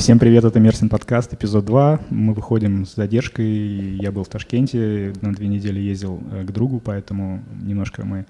[0.00, 2.00] Всем привет, это Мерсин подкаст, эпизод 2.
[2.08, 3.98] Мы выходим с задержкой.
[3.98, 8.24] Я был в Ташкенте, на две недели ездил э, к другу, поэтому немножко мы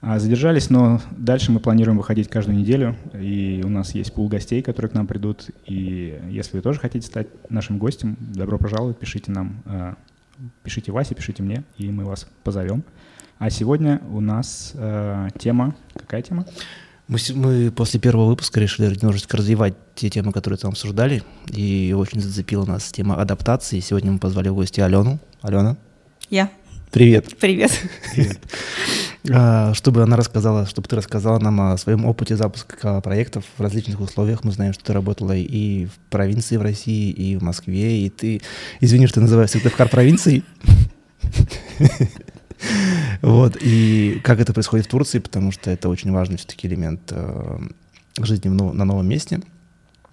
[0.00, 4.62] а, задержались, но дальше мы планируем выходить каждую неделю, и у нас есть пул гостей,
[4.62, 9.30] которые к нам придут, и если вы тоже хотите стать нашим гостем, добро пожаловать, пишите
[9.30, 9.92] нам, э,
[10.62, 12.82] пишите Васе, пишите мне, и мы вас позовем.
[13.38, 16.46] А сегодня у нас э, тема, какая тема?
[17.06, 22.20] Мы, мы после первого выпуска решили немножечко развивать те темы, которые там обсуждали, и очень
[22.20, 23.80] зацепила нас тема адаптации.
[23.80, 25.18] Сегодня мы позвали в гости Алену.
[25.42, 25.76] Алена.
[26.30, 26.50] Я.
[26.90, 27.36] Привет.
[27.38, 27.72] Привет.
[28.14, 28.40] Привет.
[29.30, 34.00] А, чтобы она рассказала, чтобы ты рассказала нам о своем опыте запуска проектов в различных
[34.00, 34.44] условиях.
[34.44, 38.42] Мы знаем, что ты работала и в провинции в России, и в Москве, и ты,
[38.80, 40.44] извини, что называю Сыктывкар провинцией.
[43.22, 47.58] Вот, и как это происходит в Турции, потому что это очень важный все-таки элемент э,
[48.20, 49.40] жизни на новом месте.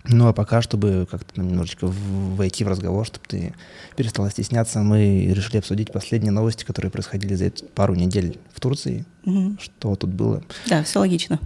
[0.05, 3.53] Ну а пока, чтобы как-то немножечко войти в разговор, чтобы ты
[3.95, 9.05] перестала стесняться, мы решили обсудить последние новости, которые происходили за эти пару недель в Турции.
[9.25, 9.57] Угу.
[9.59, 10.43] Что тут было?
[10.67, 11.39] Да, все логично.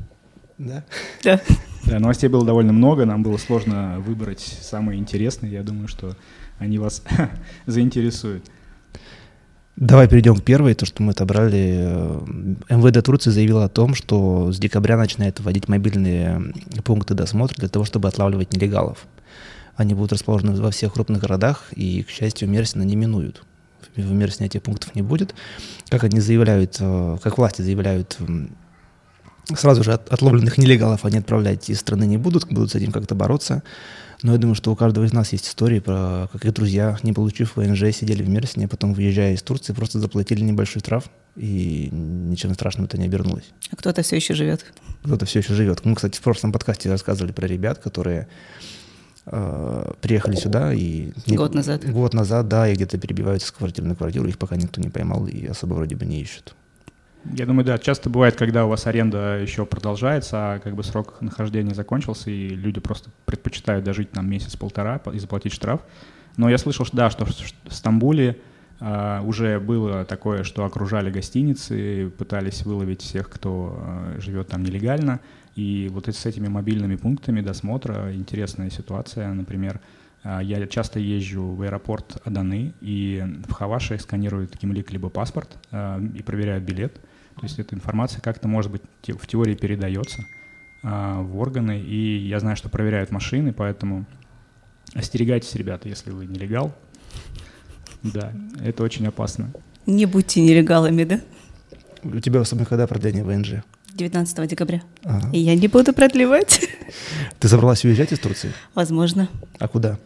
[0.58, 0.84] Да?
[1.24, 1.42] Да.
[1.86, 5.52] Да, новостей было довольно много, нам было сложно выбрать самые интересные.
[5.52, 6.18] Я думаю, что
[6.58, 7.04] они вас
[7.68, 8.50] заинтересуют.
[9.76, 11.84] Давай перейдем к первой, то, что мы отобрали.
[12.70, 16.54] МВД Турции заявила о том, что с декабря начинает вводить мобильные
[16.86, 19.06] пункты досмотра для того, чтобы отлавливать нелегалов.
[19.76, 23.44] Они будут расположены во всех крупных городах, и, к счастью, Мерсина не минуют.
[23.98, 25.36] В Мерсине этих пунктов не будет.
[25.90, 28.18] Как они заявляют, э, как власти заявляют,
[29.54, 33.62] сразу же отловленных нелегалов они отправлять из страны не будут, будут с этим как-то бороться.
[34.22, 37.14] Но я думаю, что у каждого из нас есть истории про как их друзья, не
[37.14, 42.54] получив ВНЖ, сидели в Мерсине, потом, выезжая из Турции, просто заплатили небольшой штраф, и ничем
[42.54, 43.52] страшным это не обернулось.
[43.72, 44.66] А кто-то все еще живет.
[45.04, 45.84] Кто-то все еще живет.
[45.86, 48.28] Мы, кстати, в прошлом подкасте рассказывали про ребят, которые
[49.26, 51.12] э, приехали сюда и...
[51.28, 51.90] Год назад.
[51.90, 55.28] Год назад, да, и где-то перебиваются с квартиры на квартиру, их пока никто не поймал
[55.28, 56.56] и особо вроде бы не ищут.
[57.34, 61.22] Я думаю, да, часто бывает, когда у вас аренда еще продолжается, а как бы срок
[61.22, 65.82] нахождения закончился, и люди просто предпочитают дожить там месяц-полтора и заплатить штраф.
[66.38, 67.34] Но я слышал, что да, что в
[67.70, 68.38] Стамбуле
[68.78, 75.22] Uh, уже было такое, что окружали гостиницы, пытались выловить всех, кто uh, живет там нелегально.
[75.56, 79.32] И вот с этими мобильными пунктами досмотра интересная ситуация.
[79.32, 79.80] Например,
[80.26, 86.22] uh, я часто езжу в аэропорт Аданы, и в Хаваше сканируют гимлик либо паспорт и
[86.22, 87.00] проверяют билет.
[87.38, 90.26] То есть эта информация как-то, может быть, в теории передается
[90.84, 94.06] а, в органы, и я знаю, что проверяют машины, поэтому
[94.94, 96.74] остерегайтесь, ребята, если вы нелегал.
[98.04, 98.32] Да,
[98.64, 99.52] это очень опасно.
[99.86, 101.22] Не будьте нелегалами, да?
[102.04, 103.64] У тебя особенно когда продление ВНЖ?
[103.94, 104.84] 19 декабря.
[105.04, 105.30] Ага.
[105.32, 106.70] И я не буду продлевать.
[107.40, 108.52] Ты собралась уезжать из Турции?
[108.74, 109.30] Возможно.
[109.58, 109.98] А куда?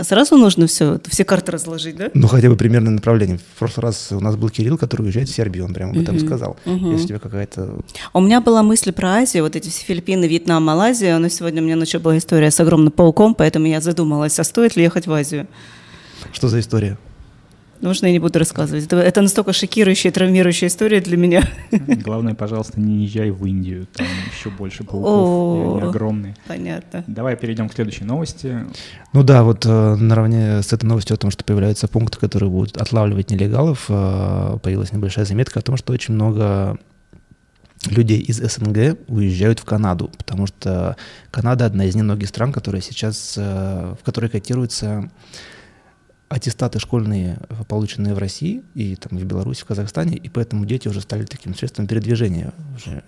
[0.00, 2.10] Сразу нужно все, все карты разложить, да?
[2.14, 3.38] Ну, хотя бы примерное направление.
[3.38, 6.18] В прошлый раз у нас был Кирилл, который уезжает в Сербию, он прямо об этом
[6.18, 6.56] сказал.
[6.64, 6.92] Uh-huh.
[6.92, 7.76] Если у тебя какая-то...
[8.12, 11.64] У меня была мысль про Азию, вот эти все Филиппины, Вьетнам, Малайзия, но сегодня у
[11.64, 15.12] меня ночью была история с огромным пауком, поэтому я задумалась, а стоит ли ехать в
[15.12, 15.46] Азию?
[16.32, 16.98] Что за история?
[17.84, 18.84] Можно я не буду рассказывать.
[18.86, 21.42] Это, это настолько шокирующая, травмирующая история для меня.
[21.70, 23.86] Главное, пожалуйста, не езжай в Индию.
[23.92, 26.34] Там еще больше пауков, О, они огромные.
[26.48, 27.04] Понятно.
[27.06, 28.64] Давай перейдем к следующей новости.
[29.12, 32.78] Ну да, вот э, наравне с этой новостью о том, что появляются пункты, которые будут
[32.78, 36.78] отлавливать нелегалов, э, появилась небольшая заметка о том, что очень много
[37.86, 40.96] людей из СНГ уезжают в Канаду, потому что
[41.30, 45.10] Канада одна из немногих стран, которая сейчас, э, в которой котируется
[46.28, 51.00] аттестаты школьные, полученные в России и там в Беларуси, в Казахстане, и поэтому дети уже
[51.00, 53.04] стали таким средством передвижения уже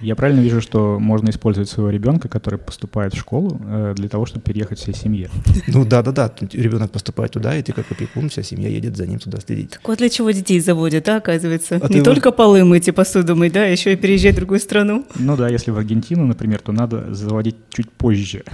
[0.00, 4.26] я правильно вижу, что можно использовать своего ребенка, который поступает в школу, э, для того,
[4.26, 5.30] чтобы переехать всей семье?
[5.66, 6.32] Ну да, да, да.
[6.52, 9.70] Ребенок поступает туда, и ты как опекун, вся семья едет за ним туда следить.
[9.70, 11.80] Так вот для чего детей заводят, да, оказывается?
[11.82, 15.04] А Не только полы мыть и посуду мыть, да, еще и переезжать в другую страну.
[15.16, 18.44] Ну да, если в Аргентину, например, то надо заводить чуть позже,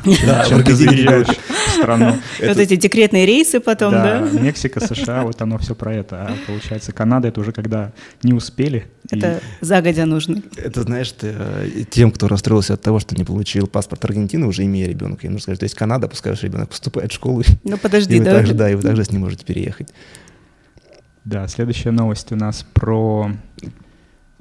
[0.48, 2.14] чем ты заезжаешь в страну.
[2.40, 4.28] Вот эти декретные рейсы потом, да?
[4.32, 6.26] Мексика, США, вот оно все про это.
[6.26, 7.92] А получается, Канада— это уже когда
[8.22, 8.86] не успели.
[9.10, 10.42] Это загодя нужно.
[10.56, 11.33] Это, знаешь, ты
[11.90, 15.42] тем, кто расстроился от того, что не получил паспорт Аргентины, уже имея ребенка, им нужно
[15.42, 17.42] сказать, то есть Канада, пускай ваш ребенок поступает в школу.
[17.64, 18.32] Ну подожди, и вы да?
[18.32, 19.92] Также, да, и вы также с ним можете переехать.
[21.24, 23.30] Да, следующая новость у нас про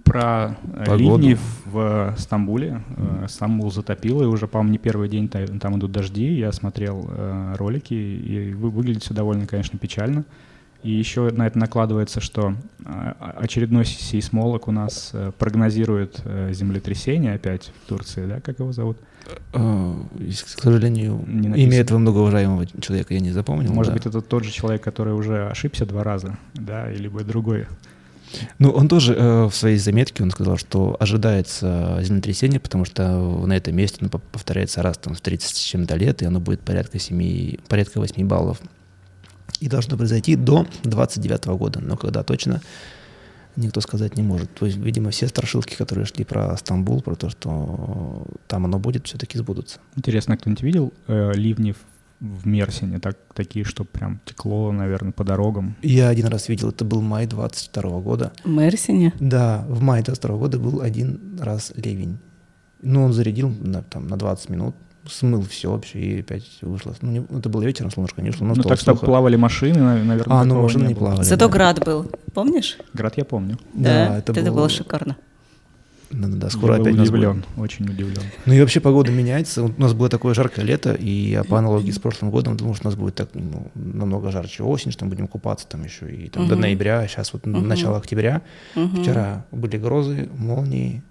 [0.03, 0.97] про э, Погоду.
[0.97, 2.83] ливни в Стамбуле.
[2.97, 3.27] Mm.
[3.29, 6.33] Стамбул затопило, и уже, по-моему, не первый день там идут дожди.
[6.33, 7.09] Я смотрел
[7.55, 10.25] ролики, и выглядит все довольно, конечно, печально.
[10.83, 17.35] И еще на это накладывается, что а, очередной сейсмолог у нас э, прогнозирует э, землетрясение
[17.35, 18.97] опять в Турции, да, как его зовут?
[19.53, 21.23] А, к сожалению,
[21.55, 23.71] имя этого многоуважаемого человека я не запомнил.
[23.71, 23.97] Может да.
[23.97, 27.65] быть, это тот же человек, который уже ошибся два раза, да, или бы другой.
[28.59, 33.55] Ну, он тоже э, в своей заметке он сказал, что ожидается землетрясение, потому что на
[33.55, 36.99] этом месте оно повторяется раз там, в 30 с чем-то лет, и оно будет порядка
[36.99, 38.59] 7, порядка 8 баллов.
[39.63, 41.79] И должно произойти до 29 года.
[41.79, 42.61] Но когда точно,
[43.55, 44.53] никто сказать не может.
[44.53, 49.07] То есть, видимо, все страшилки, которые шли про Стамбул, про то, что там оно будет,
[49.07, 49.79] все-таки сбудутся.
[49.95, 51.73] Интересно, кто-нибудь видел э, ливни
[52.19, 55.77] в Мерсине, так, такие, что прям текло, наверное, по дорогам.
[55.81, 58.33] Я один раз видел, это был май 22 года.
[58.43, 59.13] В Мерсине?
[59.21, 62.17] Да, в мае 22 года был один раз ливень.
[62.81, 64.75] Ну, он зарядил на, там, на 20 минут,
[65.07, 66.95] смыл все вообще и опять вышло.
[67.01, 68.47] Ну, не, это было вечером, солнышко не шло.
[68.47, 70.23] Ну, так что плавали машины, наверное.
[70.27, 71.23] А, ну, машины не, не плавали.
[71.23, 71.51] Зато да.
[71.51, 72.77] град был, помнишь?
[72.93, 73.57] Град я помню.
[73.73, 74.55] Да, да это, это было...
[74.55, 75.17] было шикарно.
[76.13, 77.71] Да, да, да, скоро я опять удивлен, будет.
[77.71, 78.21] очень удивлен.
[78.45, 79.63] Ну и вообще погода меняется.
[79.63, 82.87] У нас было такое жаркое лето, и я по аналогии с прошлым годом думал, что
[82.87, 86.29] у нас будет так ну, намного жарче осень, что мы будем купаться там еще и
[86.29, 86.51] там, угу.
[86.51, 87.57] до ноября, сейчас вот угу.
[87.59, 88.43] начало октября.
[88.75, 89.01] Угу.
[89.01, 91.03] Вчера были грозы, молнии,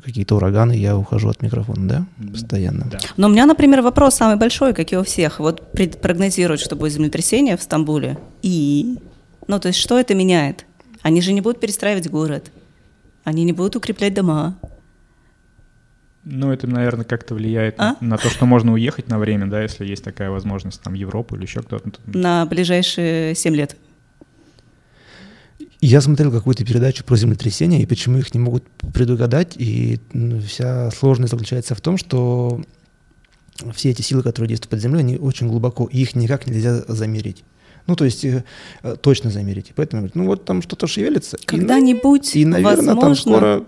[0.00, 2.86] какие-то ураганы, я ухожу от микрофона, да, постоянно.
[2.90, 2.98] Да.
[3.16, 5.40] Но у меня, например, вопрос самый большой, как и у всех.
[5.40, 8.98] Вот прогнозируют, что будет землетрясение в Стамбуле, и,
[9.46, 10.64] ну то есть что это меняет?
[11.02, 12.50] Они же не будут перестраивать город.
[13.24, 14.56] Они не будут укреплять дома.
[16.24, 17.96] Ну, это, наверное, как-то влияет а?
[18.00, 21.34] на, на то, что можно уехать на время, да, если есть такая возможность, там, Европу
[21.34, 21.90] или еще кто-то.
[22.06, 23.76] На ближайшие семь лет.
[25.80, 29.98] Я смотрел какую-то передачу про землетрясения, и почему их не могут предугадать, и
[30.46, 32.60] вся сложность заключается в том, что
[33.74, 37.44] все эти силы, которые действуют под землей, они очень глубоко, и их никак нельзя замерить.
[37.86, 38.44] Ну, то есть э,
[38.82, 39.70] э точно замерить.
[39.70, 41.38] И поэтому, ну, вот там что-то шевелится.
[41.44, 43.00] Когда-нибудь, И, наверное, возможно...
[43.00, 43.64] там скоро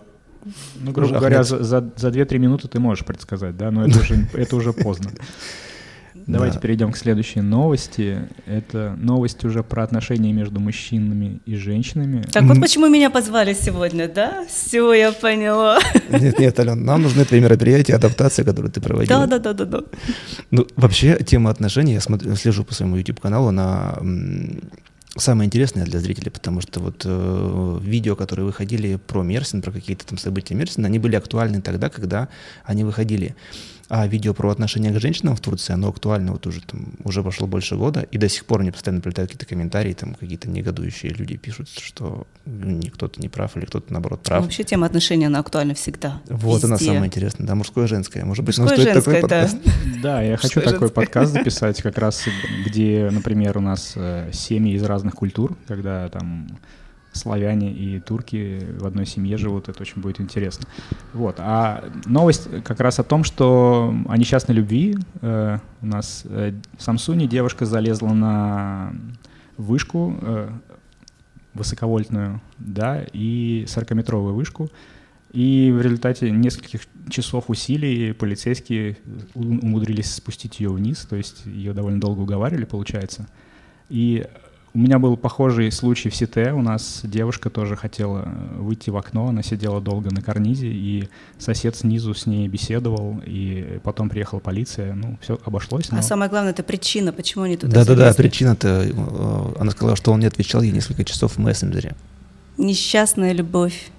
[0.80, 4.28] ну, грубо говоря, за, за, за 2-3 минуты ты можешь предсказать, да, но это уже,
[4.34, 5.10] это уже поздно.
[6.26, 6.60] Давайте да.
[6.60, 8.28] перейдем к следующей новости.
[8.46, 12.22] Это новость уже про отношения между мужчинами и женщинами.
[12.32, 14.44] Так вот почему меня позвали сегодня, да?
[14.48, 15.78] Все, я поняла.
[16.10, 19.26] Нет, нет, Ален, нам нужны твои мероприятия, адаптация, которую ты проводила.
[19.26, 19.84] Да, да, да, да, да.
[20.50, 23.98] Ну, вообще, тема отношений, я смотрю, слежу по своему YouTube-каналу, она
[25.16, 30.06] самое интересное для зрителей, потому что вот э, видео, которые выходили про Мерсин, про какие-то
[30.06, 32.28] там события Мерсина, они были актуальны тогда, когда
[32.64, 33.36] они выходили.
[33.94, 37.46] А видео про отношения к женщинам в Турции, оно актуально вот уже там, уже прошло
[37.46, 41.36] больше года, и до сих пор мне постоянно прилетают какие-то комментарии, там какие-то негодующие люди
[41.36, 42.26] пишут, что
[42.94, 44.44] кто-то не прав или кто-то наоборот прав.
[44.44, 46.22] Вообще тема отношений, она актуальна всегда.
[46.30, 46.68] Вот везде.
[46.68, 48.24] она самая интересная, да, мужское и женское.
[48.24, 49.58] Может быть, мужское стоит такой подкаст.
[50.02, 52.24] Да, я хочу такой подкаст записать, как раз
[52.64, 56.48] где, например, у нас э, семьи из разных культур, когда там
[57.12, 60.66] славяне и турки в одной семье живут, это очень будет интересно.
[61.12, 61.36] Вот.
[61.38, 64.96] А новость как раз о том, что о несчастной любви.
[65.20, 68.94] Э, у нас э, в Самсуне девушка залезла на
[69.56, 70.50] вышку э,
[71.54, 74.70] высоковольтную, да, и 40-метровую вышку.
[75.32, 78.98] И в результате нескольких часов усилий полицейские
[79.34, 83.26] умудрились спустить ее вниз, то есть ее довольно долго уговаривали, получается.
[83.88, 84.26] И
[84.74, 86.52] у меня был похожий случай в Сите.
[86.52, 89.28] У нас девушка тоже хотела э, выйти в окно.
[89.28, 91.08] Она сидела долго на карнизе, и
[91.38, 94.94] сосед снизу с ней беседовал, и потом приехала полиция.
[94.94, 95.88] Ну, все обошлось.
[95.90, 96.00] А но...
[96.00, 98.86] А самое главное, это причина, почему они туда Да-да-да, причина-то...
[98.86, 101.94] Э, она сказала, что он не отвечал ей несколько часов в мессенджере.
[102.56, 103.90] Несчастная любовь.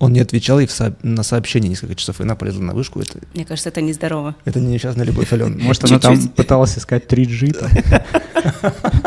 [0.00, 0.96] Он не отвечал ей со...
[1.02, 3.00] на сообщение несколько часов, и она полезла на вышку.
[3.00, 3.20] Это...
[3.32, 4.34] Мне кажется, это нездорово.
[4.44, 5.54] Это не несчастная любовь, Алена.
[5.56, 8.02] Может, она там пыталась искать 3G.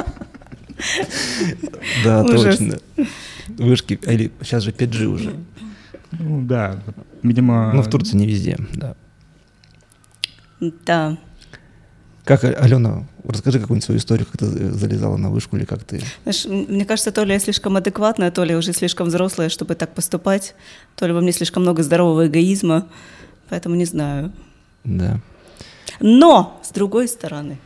[2.03, 2.79] Да, точно.
[3.47, 5.35] Вышки, или сейчас же 5G уже.
[6.11, 6.81] Ну да,
[7.23, 7.71] видимо...
[7.73, 8.95] Ну, в Турции не везде, да.
[10.59, 11.17] Да.
[12.23, 16.01] Как, Алена, расскажи какую-нибудь свою историю, как ты залезала на вышку или как ты...
[16.23, 19.93] Знаешь, мне кажется, то ли я слишком адекватная, то ли уже слишком взрослая, чтобы так
[19.93, 20.55] поступать,
[20.95, 22.87] то ли во мне слишком много здорового эгоизма,
[23.49, 24.33] поэтому не знаю.
[24.83, 25.21] Да.
[26.01, 27.59] Но, с другой стороны,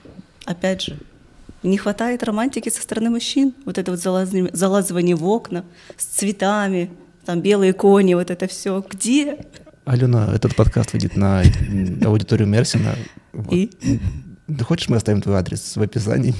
[0.45, 0.97] опять же,
[1.63, 3.53] не хватает романтики со стороны мужчин.
[3.65, 5.63] Вот это вот залазывание, залазывание в окна
[5.97, 6.89] с цветами,
[7.25, 8.83] там белые кони, вот это все.
[8.89, 9.45] Где?
[9.85, 11.43] Алена, этот подкаст выйдет на
[12.03, 12.95] аудиторию Мерсина.
[13.51, 13.71] И?
[14.57, 16.33] Ты хочешь, мы оставим твой адрес в описании?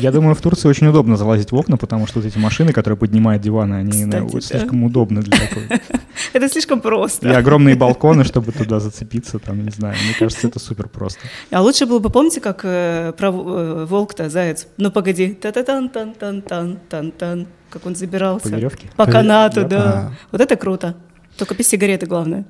[0.00, 2.96] Я, думаю, в Турции очень удобно залазить в окна, потому что вот эти машины, которые
[2.96, 4.40] поднимают диваны, они Кстати, да.
[4.40, 5.68] слишком удобны для такой.
[6.32, 7.28] Это слишком просто.
[7.28, 9.96] И огромные балконы, чтобы туда зацепиться, там, не знаю.
[10.04, 11.20] Мне кажется, это супер просто.
[11.50, 14.66] А лучше было бы, помните, как э, про э, волк-то, заяц?
[14.76, 18.48] Ну погоди, та та тан тан тан тан тан тан как он забирался.
[18.48, 18.86] По веревке?
[18.96, 20.12] По канату, да.
[20.30, 20.94] Вот это круто.
[21.36, 22.44] Только без сигареты, главное.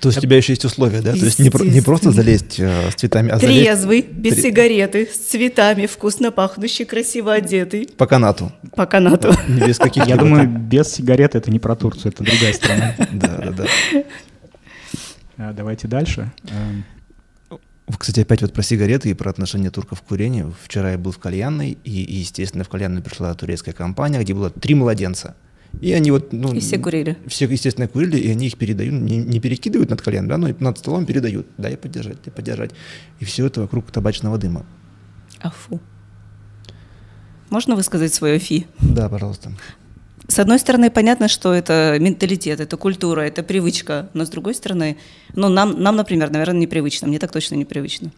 [0.00, 1.12] То есть у тебя еще есть условия, да?
[1.12, 4.42] То есть не, про- не просто залезть э, с цветами, а залезть Трезвый, без Тре-
[4.42, 7.88] сигареты, с цветами, вкусно пахнущий, красиво одетый.
[7.96, 8.52] по канату.
[8.76, 9.32] По канату.
[9.48, 12.94] Не без каких Я думаю, без сигарет это не про Турцию, это другая страна.
[13.12, 13.66] Да, да, да.
[15.38, 16.30] А, Давайте дальше.
[16.50, 16.84] Эм,
[17.98, 20.54] Кстати, опять вот про сигареты и про отношение турков к курению.
[20.64, 24.50] Вчера я был в кальянной, и, и, естественно, в кальянную пришла турецкая компания, где было
[24.50, 25.34] три младенца.
[25.80, 26.52] И они вот, ну...
[26.54, 27.16] И все курили.
[27.26, 30.78] Все, естественно, курили, и они их передают, не, не перекидывают над коленом, да, но над
[30.78, 31.46] столом передают.
[31.56, 32.72] Дай подержать, дай подержать.
[33.20, 34.66] И все это вокруг табачного дыма.
[35.40, 35.80] А фу.
[37.50, 38.66] Можно высказать свое фи?
[38.80, 39.52] Да, пожалуйста.
[40.26, 44.98] С одной стороны, понятно, что это менталитет, это культура, это привычка, но с другой стороны,
[45.34, 48.12] ну, нам, нам например, наверное, непривычно, мне так точно непривычно.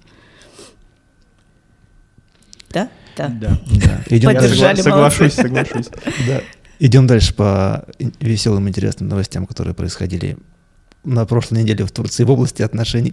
[2.71, 2.89] Да?
[3.17, 3.29] Да.
[3.29, 3.61] Да.
[3.71, 4.17] Да.
[4.17, 5.11] Идем Поддержали, согла-.
[5.11, 5.89] Соглашусь, соглашусь.
[6.27, 6.43] Да.
[6.83, 7.85] Идем дальше по
[8.21, 10.39] веселым, интересным новостям, которые происходили
[11.05, 13.13] на прошлой неделе в Турции в области отношений,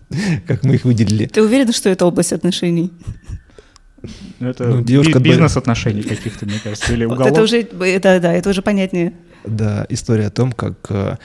[0.46, 1.24] как мы их выделили.
[1.26, 2.92] Ты уверен, что это область отношений?
[4.40, 7.32] Это Ну, девушка бизнес-отношений каких-то, мне кажется, или Вот уголов.
[7.32, 9.14] это уже, это, да, это уже понятнее.
[9.42, 11.16] Да, история о том, как э,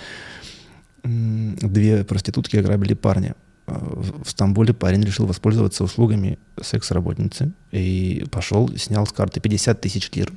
[1.03, 3.35] две проститутки ограбили парня.
[3.67, 9.81] Э, В в Стамбуле парень решил воспользоваться услугами секс-работницы и пошел, снял с карты 50
[9.81, 10.31] тысяч лир.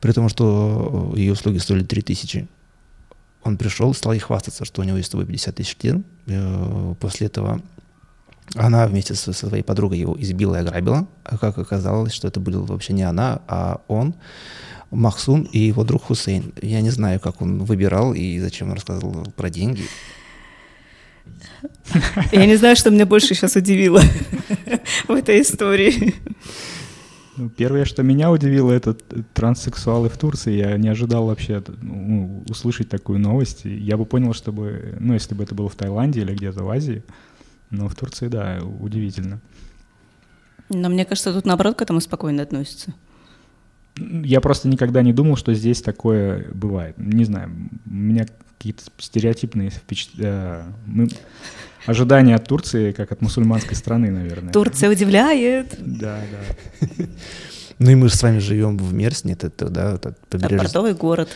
[0.00, 2.48] При том, что ее услуги стоили 3 тысячи.
[3.44, 6.00] Он пришел, стал ей хвастаться, что у него есть с собой 50 тысяч лир.
[6.26, 7.62] Э, После этого
[8.54, 11.06] она вместе со своей подругой его избила и ограбила.
[11.24, 14.14] А как оказалось, что это был вообще не она, а он,
[14.90, 16.52] Махсун и его друг Хусейн.
[16.62, 19.84] Я не знаю, как он выбирал и зачем он рассказывал про деньги.
[22.32, 24.00] Я не знаю, что меня больше сейчас удивило
[25.08, 26.14] в этой истории.
[27.38, 28.94] Ну, первое, что меня удивило, это
[29.32, 30.54] транссексуалы в Турции.
[30.54, 33.60] Я не ожидал вообще ну, услышать такую новость.
[33.64, 37.04] Я бы понял, чтобы, ну, если бы это было в Таиланде или где-то в Азии.
[37.70, 39.40] Но в Турции, да, удивительно.
[40.68, 42.92] Но мне кажется, тут наоборот к этому спокойно относятся.
[43.96, 46.98] Я просто никогда не думал, что здесь такое бывает.
[46.98, 47.50] Не знаю,
[47.86, 48.26] у меня
[48.58, 50.64] какие-то стереотипные впечатления,
[51.86, 54.52] ожидания от Турции, как от мусульманской страны, наверное.
[54.52, 55.74] Турция удивляет.
[55.78, 56.20] Да,
[56.80, 56.86] да.
[57.80, 60.58] Ну и мы же с вами живем в Мерсне, это, это, да, это Это побережье.
[60.58, 61.28] портовый город.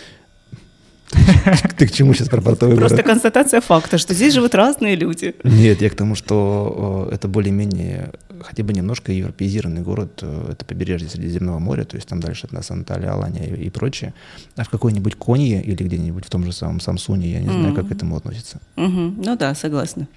[1.76, 3.06] Ты к чему сейчас про портовый Просто город?
[3.06, 5.34] констатация факта, что здесь живут разные люди.
[5.44, 10.64] Нет, я к тому, что э, это более-менее, хотя бы немножко европеизированный город, э, это
[10.64, 14.14] побережье Средиземного моря, то есть там дальше от нас Анталия, Алания и, и прочее.
[14.56, 17.88] А в какой-нибудь Конье или где-нибудь в том же самом Самсуне, я не знаю, как
[17.88, 18.58] к этому относится.
[18.76, 19.22] Мгм.
[19.24, 20.08] Ну да, согласна.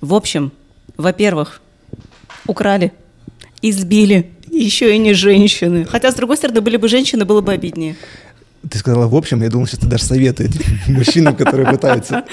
[0.00, 0.52] В общем,
[0.96, 1.60] во-первых,
[2.46, 2.92] украли,
[3.62, 5.84] избили, еще и не женщины.
[5.84, 7.96] Хотя, с другой стороны, были бы женщины, было бы обиднее.
[8.68, 10.50] Ты сказала в общем, я думал, сейчас ты дашь советы
[10.88, 12.24] мужчинам, которые пытаются.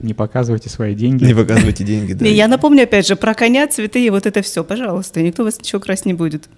[0.00, 1.24] Не показывайте свои деньги.
[1.24, 2.26] Не показывайте деньги, да.
[2.26, 5.20] Я напомню, опять же, про коня, цветы и вот это все, пожалуйста.
[5.22, 6.48] Никто вас ничего красть не будет.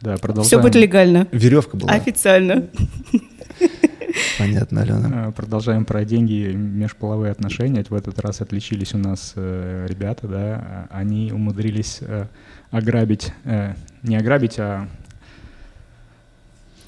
[0.00, 0.62] Да, Все продолжаем.
[0.62, 1.28] будет легально.
[1.32, 1.92] Веревка была.
[1.92, 2.66] Официально.
[4.38, 5.26] Понятно, Алена.
[5.26, 7.84] А, Продолжаем про деньги и межполовые отношения.
[7.88, 10.88] В этот раз отличились у нас э, ребята, да.
[10.90, 12.26] Они умудрились э,
[12.70, 14.88] ограбить, э, не ограбить, а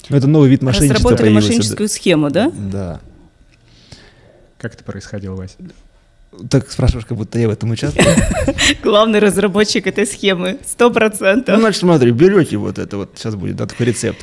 [0.09, 1.47] Ну, это новый вид мошенничества Разработали появился.
[1.49, 2.51] мошенническую схему, да?
[2.71, 2.99] Да.
[4.57, 5.57] как это происходило, Вась?
[6.49, 8.05] Так спрашиваешь, как будто я в этом участвую.
[8.83, 10.59] Главный разработчик этой схемы.
[10.65, 11.59] Сто Ну, процентов.
[11.59, 14.19] значит, смотри, берете вот это вот, сейчас будет, да, такой рецепт.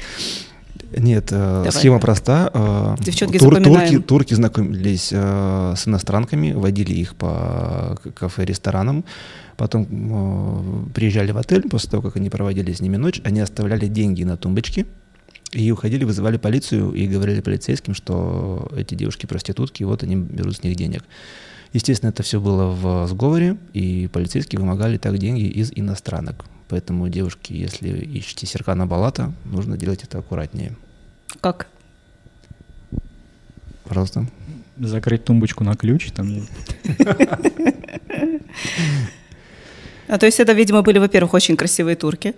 [0.97, 1.73] Нет, э, Давай.
[1.73, 2.51] схема проста.
[2.53, 3.89] э, Девчонки, тур- запоминаем.
[3.91, 9.05] турки, турки знакомились э, с иностранками, водили их по кафе, ресторанам,
[9.57, 14.23] потом приезжали в отель, после того, как они проводили с ними ночь, они оставляли деньги
[14.25, 14.87] на тумбочке,
[15.53, 20.57] и уходили, вызывали полицию и говорили полицейским, что эти девушки проститутки, и вот они берут
[20.57, 21.05] с них денег.
[21.73, 26.45] Естественно, это все было в сговоре, и полицейские вымогали так деньги из иностранок.
[26.69, 30.77] Поэтому, девушки, если ищете Серкана Балата, нужно делать это аккуратнее.
[31.45, 31.67] Как?
[33.85, 34.25] Пожалуйста.
[34.79, 36.27] Закрыть тумбочку на ключ, там.
[40.09, 42.35] А то есть это, видимо, были, во-первых, очень красивые турки.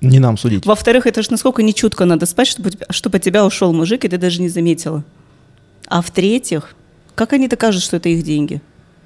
[0.00, 0.66] Не нам судить.
[0.66, 4.18] Во-вторых, это же насколько нечутко надо спать, чтобы, чтобы от тебя ушел мужик, и ты
[4.18, 5.04] даже не заметила.
[5.86, 6.74] А в-третьих,
[7.14, 8.60] как они докажут, что это их деньги?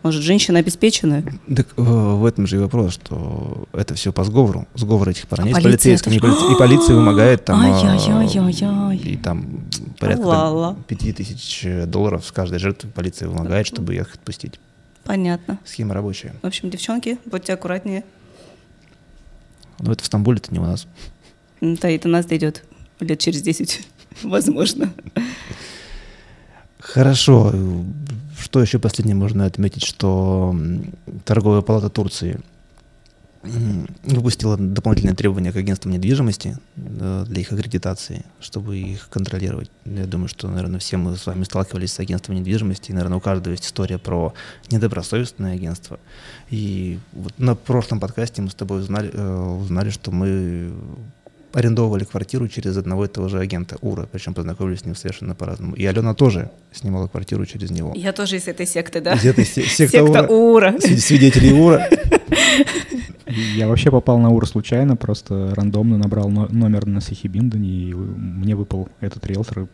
[0.06, 1.24] Может, женщина обеспеченная?
[1.52, 4.68] Так э, в этом же и вопрос, что это все по сговору.
[4.76, 6.04] Сговор этих парней А с.
[6.06, 6.20] И, это
[6.52, 7.60] и полиция вымогает там...
[7.60, 8.98] э, Ай-яй-яй-яй-яй.
[8.98, 9.64] И там
[9.98, 14.60] порядка там, 5000 долларов с каждой жертвы полиция вымогает, чтобы их отпустить.
[15.02, 15.58] Понятно.
[15.64, 16.36] Схема рабочая.
[16.40, 18.04] В общем, девчонки, будьте аккуратнее.
[19.80, 20.86] Но это в Стамбуле, это не у нас.
[21.60, 22.62] М, Да, это нас дойдет
[23.00, 23.84] лет через 10,
[24.22, 24.88] возможно.
[26.78, 27.52] Хорошо.
[28.46, 30.54] Что еще последнее можно отметить, что
[31.24, 32.38] торговая палата Турции
[33.42, 39.68] выпустила дополнительные требования к агентствам недвижимости для их аккредитации, чтобы их контролировать.
[39.84, 43.20] Я думаю, что, наверное, все мы с вами сталкивались с агентством недвижимости, и, наверное, у
[43.20, 44.32] каждого есть история про
[44.70, 45.98] недобросовестное агентство.
[46.48, 50.72] И вот на прошлом подкасте мы с тобой узнали, э, узнали что мы
[51.52, 55.74] арендовывали квартиру через одного и того же агента Ура, причем познакомились с ним совершенно по-разному.
[55.74, 57.92] И Алена тоже снимала квартиру через него.
[57.96, 59.14] Я тоже из этой секты, да.
[59.14, 60.26] Из этой се- секта Секта Ура.
[60.26, 60.74] Ура.
[60.80, 61.88] Среди свидетелей Ура.
[63.54, 68.54] Я вообще попал на УР случайно, просто рандомно набрал но- номер на Сихибиндане, и мне
[68.54, 69.68] выпал этот риэлтор.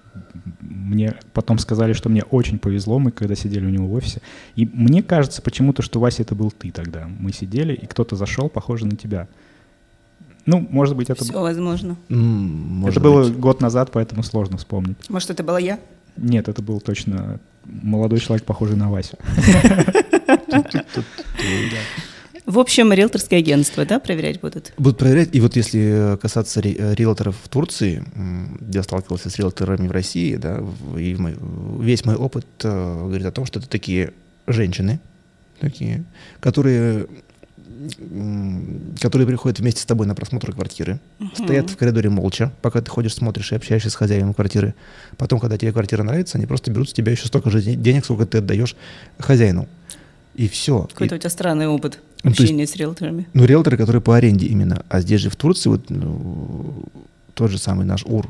[0.61, 4.21] Мне потом сказали, что мне очень повезло, мы когда сидели у него в офисе.
[4.57, 7.07] И мне кажется почему-то, что, Вася, это был ты тогда.
[7.19, 9.29] Мы сидели, и кто-то зашел, похоже на тебя.
[10.47, 11.97] Ну, может быть, это, Все возможно.
[12.09, 13.39] Может это было быть.
[13.39, 14.97] год назад, поэтому сложно вспомнить.
[15.09, 15.79] Может, это была я?
[16.17, 19.17] Нет, это был точно молодой человек, похожий на Васю.
[22.45, 24.73] В общем, риэлторские агентства, да, проверять будут?
[24.77, 25.29] Будут проверять.
[25.33, 28.05] И вот если касаться ри- э, риэлторов в Турции,
[28.73, 30.61] я сталкивался с риэлторами в России, да,
[30.99, 31.37] и мой-
[31.81, 34.13] весь мой опыт э, говорит о том, что это такие
[34.49, 34.99] женщины,
[35.61, 36.05] такие,
[36.41, 37.07] которые
[39.01, 41.01] которые приходят вместе с тобой на просмотр квартиры,
[41.35, 44.75] стоят в коридоре молча, пока ты ходишь, смотришь и общаешься с хозяином квартиры.
[45.17, 48.05] Потом, когда тебе квартира нравится, они просто берут с тебя еще столько же де- денег,
[48.05, 48.77] сколько ты отдаешь
[49.19, 49.69] хозяину.
[50.35, 50.89] И все.
[50.93, 53.27] Какой-то у тебя странный опыт Ну, то есть- общения с риэлторами.
[53.35, 54.85] Ну, риэлторы, которые по аренде именно.
[54.89, 56.85] А здесь же в Турции вот ну,
[57.35, 58.29] тот же самый наш УР,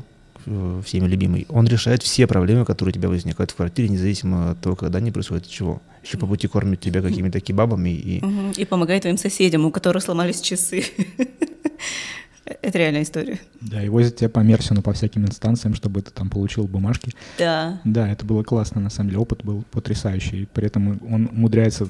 [0.85, 4.75] всеми любимый, он решает все проблемы, которые у тебя возникают в квартире, независимо от того,
[4.75, 5.81] когда они происходят и чего.
[6.03, 8.21] Еще по пути кормит тебя какими-то кебабами и...
[8.57, 10.83] И помогает твоим соседям, у которых сломались часы.
[12.61, 13.39] Это реальная история.
[13.61, 17.11] Да, и возят тебя по Мерсину, по всяким инстанциям, чтобы ты там получил бумажки.
[17.37, 17.79] Да.
[17.85, 20.47] Да, это было классно, на самом деле, опыт был потрясающий.
[20.53, 21.87] При этом он умудряется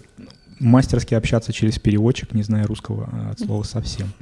[0.59, 4.13] мастерски общаться через переводчик, не зная русского а, от слова совсем.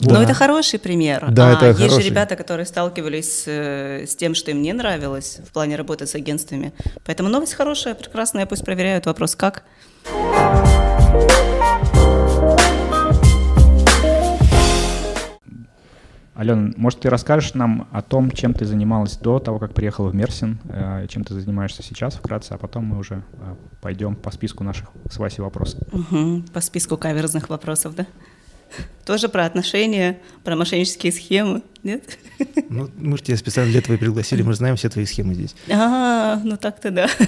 [0.00, 0.22] Но Да.
[0.22, 1.28] это хороший пример.
[1.30, 2.02] Да, а это есть хороший.
[2.02, 6.14] же ребята, которые сталкивались э, с тем, что им не нравилось в плане работы с
[6.14, 6.72] агентствами.
[7.04, 9.06] Поэтому новость хорошая, прекрасная, пусть проверяют.
[9.06, 9.64] Вопрос как?
[16.34, 20.14] Алена, может, ты расскажешь нам о том, чем ты занималась до того, как приехала в
[20.14, 24.64] Мерсин, э, чем ты занимаешься сейчас вкратце, а потом мы уже э, пойдем по списку
[24.64, 25.80] наших с Васей вопросов.
[25.92, 26.44] Мгм.
[26.54, 28.06] По списку каверзных вопросов, да?
[29.04, 32.18] Тоже про отношения, про мошеннические схемы, нет?
[32.68, 35.54] Ну, мы же тебя специально для этого и пригласили, мы знаем все твои схемы здесь.
[35.70, 37.08] А, ну так-то да.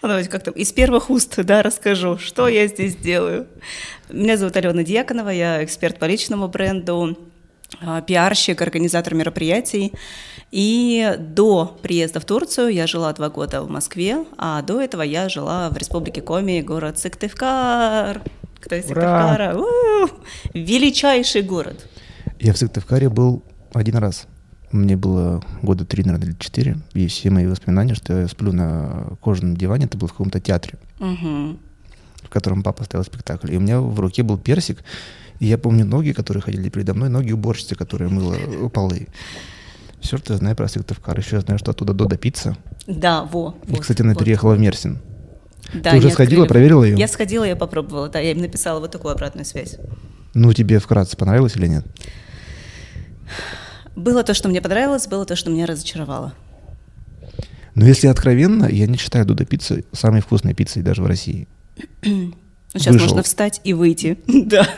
[0.00, 3.46] Ну, Давайте как-то из первых уст, да, расскажу, что я здесь делаю.
[4.08, 7.18] Меня зовут Алена Дьяконова, я эксперт по личному бренду,
[7.80, 9.92] а, пиарщик, организатор мероприятий.
[10.50, 15.28] И до приезда в Турцию я жила два года в Москве, а до этого я
[15.28, 18.22] жила в Республике Коми, город Сыктывкар.
[18.60, 18.84] Кто из!
[18.86, 19.56] Сыктывкара?
[20.54, 21.86] Величайший город.
[22.38, 23.42] Я в Сыктывкаре был
[23.72, 24.26] один раз.
[24.72, 26.78] Мне было года три, наверное, или четыре.
[26.92, 30.78] И все мои воспоминания, что я сплю на кожаном диване, это был в каком-то театре.
[30.98, 31.58] Мгм.
[32.22, 33.52] в котором папа ставил спектакль.
[33.52, 34.82] И у меня в руке был персик.
[35.38, 38.34] И я помню ноги, которые ходили передо мной, ноги уборщицы, которая мыла
[38.74, 39.06] полы.
[40.00, 41.18] Все, что я знаю про Сыктывкар.
[41.18, 42.56] Еще я знаю, что оттуда Дода пицца.
[42.86, 43.54] Да, во.
[43.66, 44.20] И, вот, кстати, она вот.
[44.20, 44.98] переехала в Мерсин.
[45.74, 46.96] Да, Ты уже сходила, открыли- проверила ее?
[46.96, 49.76] Я сходила, я попробовала, да, я им написала вот такую обратную связь.
[50.34, 51.84] Ну, тебе вкратце понравилось или нет?
[53.96, 56.34] Было то, что мне понравилось, было то, что меня разочаровало.
[57.74, 61.48] Но если откровенно, я не считаю Додо пиццу самой вкусной пиццей даже в России.
[62.74, 63.08] Ну, сейчас Вышел.
[63.08, 64.18] можно встать и выйти.
[64.26, 64.68] Да.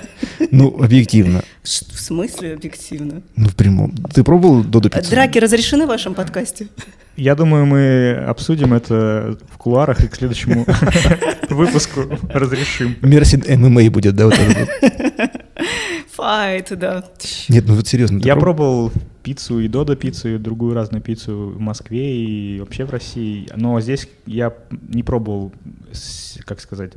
[0.51, 1.43] Ну, объективно.
[1.63, 3.23] В смысле объективно?
[3.37, 3.93] Ну, в прямом.
[4.15, 5.11] Ты пробовал Додо пиццу?
[5.11, 6.69] Драки разрешены в вашем подкасте?
[7.17, 10.65] Я думаю, мы обсудим это в кулуарах и к следующему
[11.51, 12.97] выпуску разрешим.
[13.03, 14.27] Мерсин ММА будет, да?
[14.27, 15.31] Вот это вот.
[16.13, 17.05] Файт, да.
[17.49, 18.19] Нет, ну вот серьезно.
[18.25, 22.85] Я проб- пробовал пиццу и Додо пиццу, и другую разную пиццу в Москве и вообще
[22.85, 23.49] в России.
[23.57, 24.53] Но здесь я
[24.89, 25.53] не пробовал,
[26.45, 26.93] как сказать,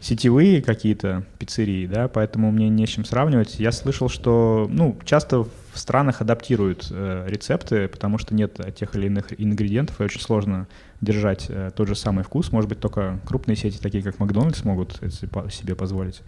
[0.00, 3.58] сетевые какие-то пиццерии, да, поэтому мне не с чем сравнивать.
[3.58, 9.06] Я слышал, что, ну, часто в странах адаптируют э, рецепты, потому что нет тех или
[9.06, 10.66] иных ингредиентов, и очень сложно
[11.00, 12.52] держать э, тот же самый вкус.
[12.52, 15.00] Может быть, только крупные сети, такие как Макдональдс, могут
[15.50, 16.22] себе позволить.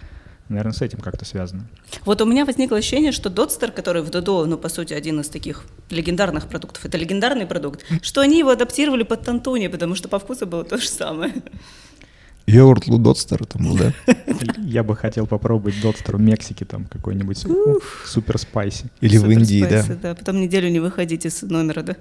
[0.48, 1.68] Наверное, с этим как-то связано.
[2.04, 5.28] Вот у меня возникло ощущение, что Дотстер, который в Додо, ну, по сути, один из
[5.28, 10.18] таких легендарных продуктов, это легендарный продукт, что они его адаптировали под Тантуни, потому что по
[10.18, 11.34] вкусу было то же самое.
[12.46, 13.92] Йогурт Лудотстер там был, да?
[14.58, 17.44] Я бы хотел попробовать Дотстер в Мексике, там какой-нибудь
[18.04, 18.86] супер спайси.
[19.00, 19.84] Или в Индии, да?
[20.02, 20.14] да.
[20.14, 21.96] Потом неделю не выходить из номера, да?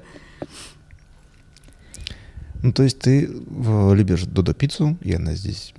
[2.61, 3.29] Ну, то есть ты
[3.93, 5.73] любишь Додо пиццу, и она здесь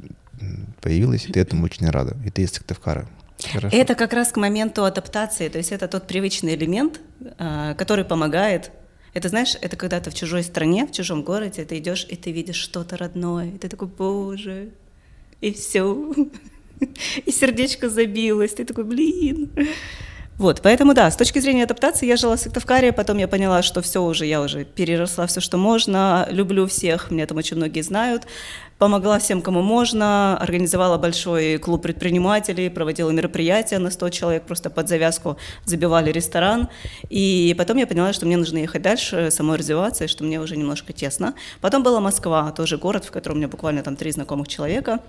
[0.81, 2.17] появилась, и ты этому очень рада.
[2.25, 3.09] И ты из Сыктывкара.
[3.53, 3.77] Хорошо.
[3.77, 7.01] Это как раз к моменту адаптации, то есть это тот привычный элемент,
[7.39, 8.71] а, который помогает.
[9.13, 12.31] Это, знаешь, это когда ты в чужой стране, в чужом городе, ты идешь и ты
[12.31, 14.71] видишь что-то родное, и ты такой, боже,
[15.41, 16.15] и все,
[17.27, 19.51] и сердечко забилось, ты такой, блин.
[20.39, 23.83] Вот, поэтому да, с точки зрения адаптации я жила в Сыктывкаре, потом я поняла, что
[23.83, 28.27] все уже, я уже переросла все, что можно, люблю всех, меня там очень многие знают,
[28.81, 34.89] помогла всем, кому можно, организовала большой клуб предпринимателей, проводила мероприятия на 100 человек, просто под
[34.89, 36.69] завязку забивали ресторан,
[37.11, 40.57] и потом я поняла, что мне нужно ехать дальше, самой развиваться, и что мне уже
[40.57, 41.35] немножко тесно.
[41.61, 45.01] Потом была Москва, тоже город, в котором у меня буквально там три знакомых человека,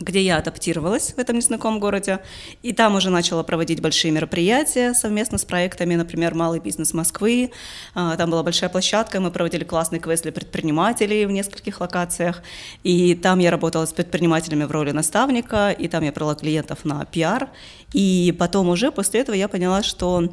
[0.00, 2.20] где я адаптировалась в этом незнакомом городе,
[2.62, 7.50] и там уже начала проводить большие мероприятия совместно с проектами, например, «Малый бизнес Москвы».
[7.94, 12.42] А, там была большая площадка, мы проводили классный квест для предпринимателей в нескольких локациях,
[12.84, 17.04] и там я работала с предпринимателями в роли наставника, и там я брала клиентов на
[17.04, 17.48] пиар,
[17.92, 20.28] и потом уже после этого я поняла, что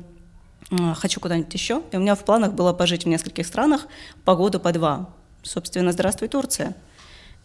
[0.96, 3.88] хочу куда-нибудь еще, и у меня в планах было пожить в нескольких странах
[4.24, 5.10] по году по два.
[5.44, 6.76] Собственно, здравствуй, Турция.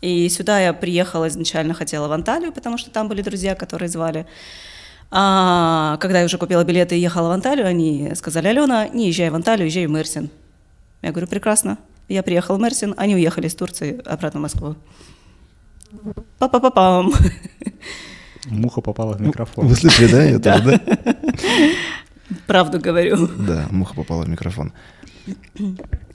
[0.00, 4.26] И сюда я приехала изначально, хотела в Анталию, потому что там были друзья, которые звали.
[5.10, 9.28] А когда я уже купила билеты и ехала в Анталию, они сказали, Алена, не езжай
[9.30, 10.30] в Анталию, езжай в Мерсин.
[11.02, 11.78] Я говорю, прекрасно.
[12.08, 14.76] Я приехала в Мерсин, они уехали из Турции обратно в Москву.
[16.38, 17.12] Па-па-па-пам.
[18.46, 19.66] Муха попала в микрофон.
[19.66, 20.80] Вы слышали, да, это, да?
[22.46, 23.28] Правду говорю.
[23.36, 24.72] Да, муха попала в микрофон.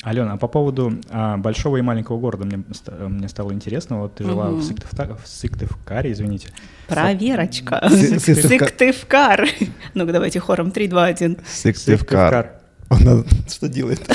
[0.06, 2.64] Алена, а по поводу а, большого и маленького города мне,
[3.08, 4.02] мне стало интересно.
[4.02, 4.58] Вот ты жила угу.
[4.58, 6.50] в, Сыктывкаре, в Сыктывкаре, извините.
[6.88, 7.90] Проверочка.
[7.90, 9.48] Сыктывкар.
[9.96, 11.38] Ну-ка, давайте хором 3, 2, 1.
[11.48, 12.52] Сыктывкар.
[12.90, 14.08] Он что делает?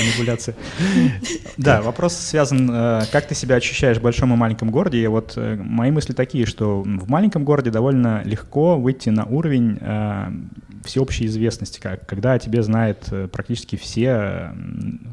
[0.00, 0.56] манипуляция.
[1.56, 4.98] Да, вопрос связан, э, как ты себя ощущаешь в большом и маленьком городе.
[4.98, 9.78] И вот э, мои мысли такие, что в маленьком городе довольно легко выйти на уровень
[9.80, 10.32] э,
[10.84, 14.54] всеобщей известности, как, когда о тебе знает практически все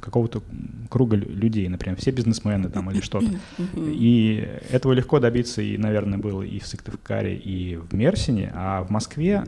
[0.01, 0.41] какого-то
[0.89, 3.29] круга людей, например, все бизнесмены там или что-то.
[3.75, 8.89] И этого легко добиться и, наверное, было и в Сыктывкаре, и в Мерсине, а в
[8.89, 9.43] Москве,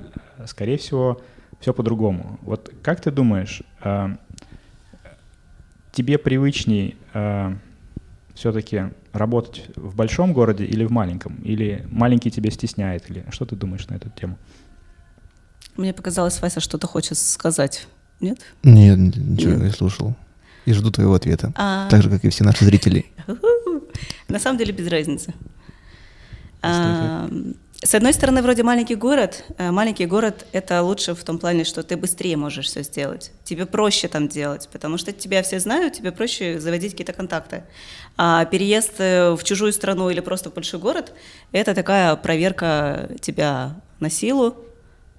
[0.46, 1.22] скорее всего,
[1.60, 2.40] все по-другому.
[2.42, 3.62] Вот как ты думаешь,
[5.92, 7.54] тебе привычней э,
[8.36, 11.36] все-таки работать в большом городе или в маленьком?
[11.44, 13.10] Или маленький тебя стесняет?
[13.10, 14.38] Или что ты думаешь на эту тему?
[15.80, 17.88] Мне показалось, Вася что-то хочет сказать.
[18.20, 18.40] Нет?
[18.64, 19.64] Нет, ничего, Нет.
[19.64, 20.14] я слушал.
[20.66, 21.54] И жду твоего ответа.
[21.56, 21.88] А...
[21.90, 23.06] Так же, как и все наши зрители.
[24.28, 25.34] На самом деле без разницы.
[26.62, 29.46] С одной стороны, вроде маленький город.
[29.58, 33.32] Э, маленький город— это лучше в том плане, что ты быстрее можешь все сделать.
[33.46, 37.64] Тебе проще там делать, потому что тебя все знают, тебе проще заводить какие-то контакты.
[38.18, 41.14] А переезд э, в чужую страну или просто в большой город—
[41.54, 44.58] это такая проверка тебя на силу,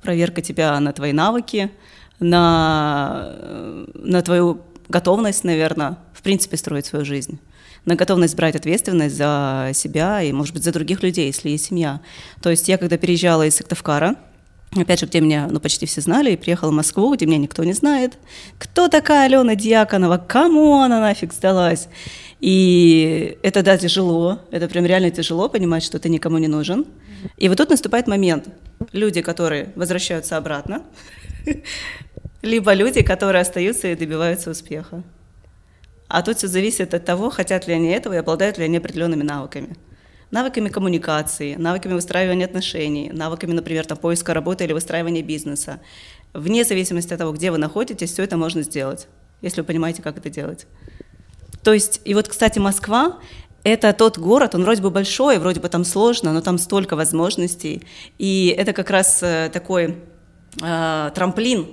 [0.02, 1.70] проверка тебя на твои навыки,
[2.18, 3.34] на,
[3.94, 7.40] на твою готовность, наверное, в принципе, строить свою жизнь
[7.84, 12.00] на готовность брать ответственность за себя и, может быть, за других людей, если есть семья.
[12.42, 14.16] То есть я, когда переезжала из Сыктывкара,
[14.76, 17.64] опять же, где меня ну, почти все знали, и приехала в Москву, где меня никто
[17.64, 18.18] не знает.
[18.58, 20.18] Кто такая Алена Дьяконова?
[20.18, 21.88] Кому она нафиг сдалась?
[22.40, 26.87] И это, да, тяжело, это прям реально тяжело понимать, что ты никому не нужен.
[27.37, 28.48] И вот тут наступает момент.
[28.92, 30.83] Люди, которые возвращаются обратно,
[32.42, 35.03] либо люди, которые остаются и добиваются успеха.
[36.09, 39.22] А тут все зависит от того, хотят ли они этого и обладают ли они определенными
[39.22, 39.76] навыками.
[40.31, 45.81] Навыками коммуникации, навыками выстраивания отношений, навыками, например, там, поиска работы или выстраивания бизнеса.
[46.33, 49.09] Вне зависимости от того, где вы находитесь, все это можно сделать,
[49.42, 50.66] если вы понимаете, как это делать.
[51.62, 53.18] То есть, и вот, кстати, Москва–
[53.64, 57.82] это тот город, он вроде бы большой, вроде бы там сложно, но там столько возможностей.
[58.18, 59.96] И это как раз э, такой
[60.62, 61.66] э, трамплин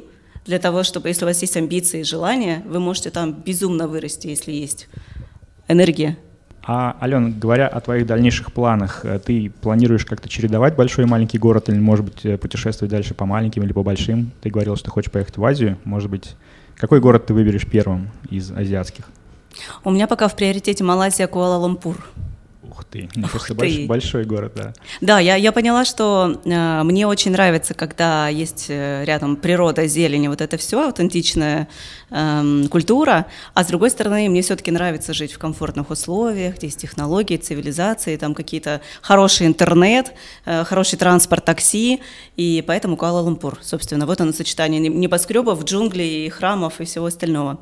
[0.46, 4.28] для того, чтобы, если у вас есть амбиции и желания, вы можете там безумно вырасти,
[4.28, 4.88] если есть
[5.68, 6.18] энергия.
[6.70, 11.38] А, Алена, говоря о твоих дальнейших планах, э, ты планируешь как-то чередовать большой и маленький
[11.38, 14.32] город или, может быть, э, путешествовать дальше по маленьким или по большим?
[14.42, 15.78] Ты говорил, что хочешь поехать в Азию.
[15.86, 16.36] Может быть,
[16.76, 19.06] какой город ты выберешь первым из азиатских?
[19.84, 21.98] У меня пока в приоритете Малайзия, Куала-Лумпур.
[22.78, 23.54] Ух ты, ну, просто ты.
[23.56, 24.74] Больш, большой город, да.
[25.02, 30.28] Да, я, я поняла, что э, мне очень нравится, когда есть э, рядом природа, зелень,
[30.30, 31.68] вот это все, аутентичная
[32.12, 36.80] э, культура, а с другой стороны, мне все-таки нравится жить в комфортных условиях, где есть
[36.80, 40.14] технологии, цивилизации, там какие-то хороший интернет,
[40.46, 42.02] э, хороший транспорт, такси,
[42.36, 47.60] и поэтому Куала-Лумпур, собственно, вот оно сочетание небоскребов, джунглей, храмов и всего остального.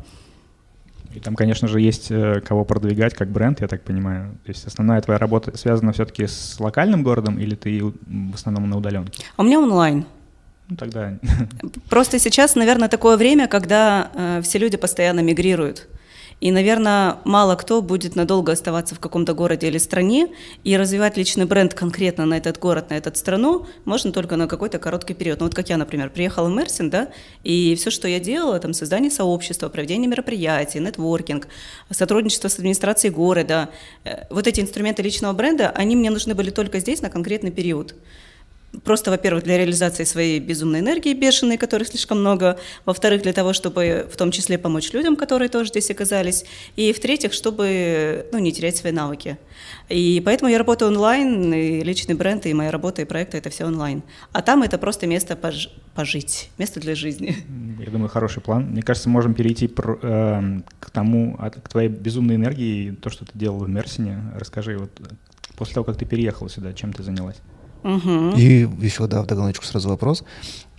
[1.15, 4.37] И там, конечно же, есть э, кого продвигать как бренд, я так понимаю.
[4.43, 8.77] То есть основная твоя работа связана все-таки с локальным городом или ты в основном на
[8.77, 9.23] удаленке?
[9.37, 10.05] А у меня онлайн.
[10.67, 11.17] Ну тогда.
[11.89, 15.87] Просто сейчас, наверное, такое время, когда э, все люди постоянно мигрируют.
[16.41, 20.27] И, наверное, мало кто будет надолго оставаться в каком-то городе или стране,
[20.63, 24.77] и развивать личный бренд конкретно на этот город, на эту страну, можно только на какой-то
[24.77, 25.39] короткий период.
[25.39, 27.09] Ну вот как я, например, приехала в Мерсин, да,
[27.43, 31.47] и все, что я делала, там создание сообщества, проведение мероприятий, нетворкинг,
[31.89, 33.69] сотрудничество с администрацией города,
[34.03, 37.95] э, вот эти инструменты личного бренда, они мне нужны были только здесь на конкретный период.
[38.83, 42.57] Просто, во-первых, для реализации своей безумной энергии бешеной, которой слишком много.
[42.85, 46.45] Во-вторых, для того, чтобы в том числе помочь людям, которые тоже здесь оказались.
[46.75, 49.37] И в-третьих, чтобы ну, не терять свои навыки.
[49.89, 53.65] И поэтому я работаю онлайн, и личный бренд, и моя работа, и проекты— это все
[53.65, 54.03] онлайн.
[54.31, 57.35] А там это просто место пож- пожить, место для жизни.
[57.79, 58.71] Я думаю, хороший план.
[58.71, 63.31] Мне кажется, можем перейти про, э, к тому, к твоей безумной энергии, то, что ты
[63.35, 64.19] делал в Мерсине.
[64.35, 64.91] Расскажи, вот
[65.55, 67.37] после того, как ты переехала сюда, чем ты занялась?
[67.85, 68.35] Угу.
[68.35, 70.23] И еще, да, в догоночку сразу вопрос.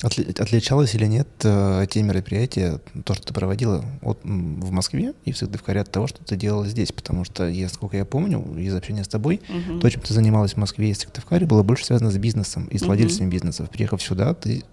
[0.03, 5.31] Отли, отличалось или нет э, те мероприятия, то, что ты проводила от, в Москве и
[5.31, 6.91] в Сыктывкаре от того, что ты делала здесь?
[6.91, 9.79] Потому что, я, сколько я помню, из общения с тобой, угу.
[9.79, 12.77] то, чем ты занималась в Москве и в Сыктывкаре, было больше связано с бизнесом и
[12.77, 12.89] с угу.
[12.89, 13.71] владельцами бизнесов.
[13.71, 14.65] Приехав сюда, ты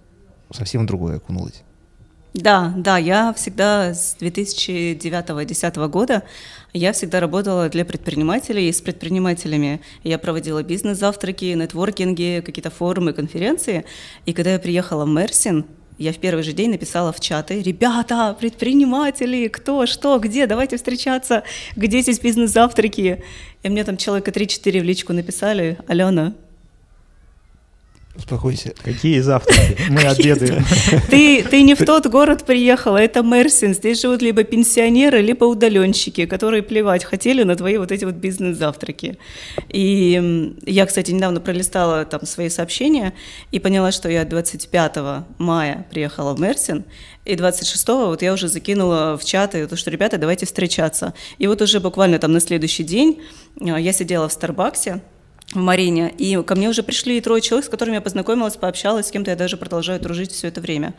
[0.51, 1.61] совсем другое окунулась.
[2.33, 6.23] Да, да, я всегда с 2009-2010 года
[6.73, 9.79] я всегда работала для предпринимателей и с предпринимателями.
[10.03, 13.85] Я проводила бизнес-завтраки, нетворкинги, какие-то форумы, конференции.
[14.25, 15.65] И когда я приехала в Мерсин,
[15.99, 21.43] я в первый же день написала в чаты, ребята, предприниматели, кто, что, где, давайте встречаться,
[21.75, 23.23] где здесь бизнес-завтраки.
[23.61, 26.33] И мне там человека 3-4 в личку написали, Алена,
[28.15, 28.73] Успокойся.
[28.83, 29.75] Какие завтраки?
[29.89, 30.63] Мы обедаем.
[31.09, 33.73] Ты, ты не в тот город приехала, это Мерсин.
[33.73, 39.17] Здесь живут либо пенсионеры, либо удаленщики, которые плевать хотели на твои вот эти вот бизнес-завтраки.
[39.69, 43.13] И я, кстати, недавно пролистала там свои сообщения
[43.51, 44.97] и поняла, что я 25
[45.39, 46.85] мая приехала в Мерсин,
[47.25, 51.13] и 26-го вот я уже закинула в чаты, то, что, ребята, давайте встречаться.
[51.39, 53.21] И вот уже буквально там на следующий день
[53.61, 55.01] а, я сидела в Старбаксе,
[55.53, 59.11] в Марине, и ко мне уже пришли трое человек, с которыми я познакомилась, пообщалась, с
[59.11, 60.93] кем-то я даже продолжаю дружить все это время.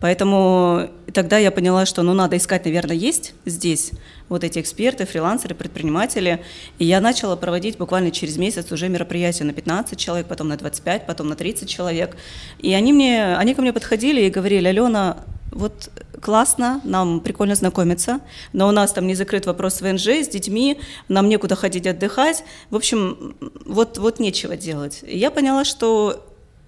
[0.00, 3.92] Поэтому тогда я поняла, что ну, надо искать, наверное, есть здесь
[4.28, 6.42] вот эти эксперты, фрилансеры, предприниматели.
[6.78, 11.06] И я начала проводить буквально через месяц уже мероприятия на 15 человек, потом на 25,
[11.06, 12.16] потом на 30 человек.
[12.58, 15.18] И они, мне, они ко мне подходили и говорили, Алена,
[15.50, 18.20] вот классно, нам прикольно знакомиться,
[18.52, 22.44] но у нас там не закрыт вопрос ВНЖ, с детьми, нам некуда ходить отдыхать.
[22.70, 25.00] В общем, вот, вот нечего делать.
[25.02, 26.24] И я поняла, что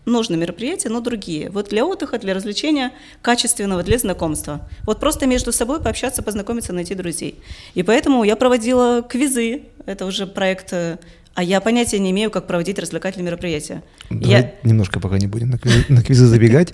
[0.07, 1.51] нужно мероприятия, но другие.
[1.51, 4.61] Вот для отдыха, для развлечения, качественного, для знакомства.
[4.85, 7.41] Вот просто между собой пообщаться, познакомиться, найти друзей.
[7.75, 9.65] И поэтому я проводила квизы.
[9.85, 10.99] Это уже проект э,
[11.37, 13.83] а я понятия не имею, как проводить развлекательные мероприятия.
[14.09, 14.55] Давай я...
[14.65, 16.73] немножко пока не будем на квизы, на квизы забегать.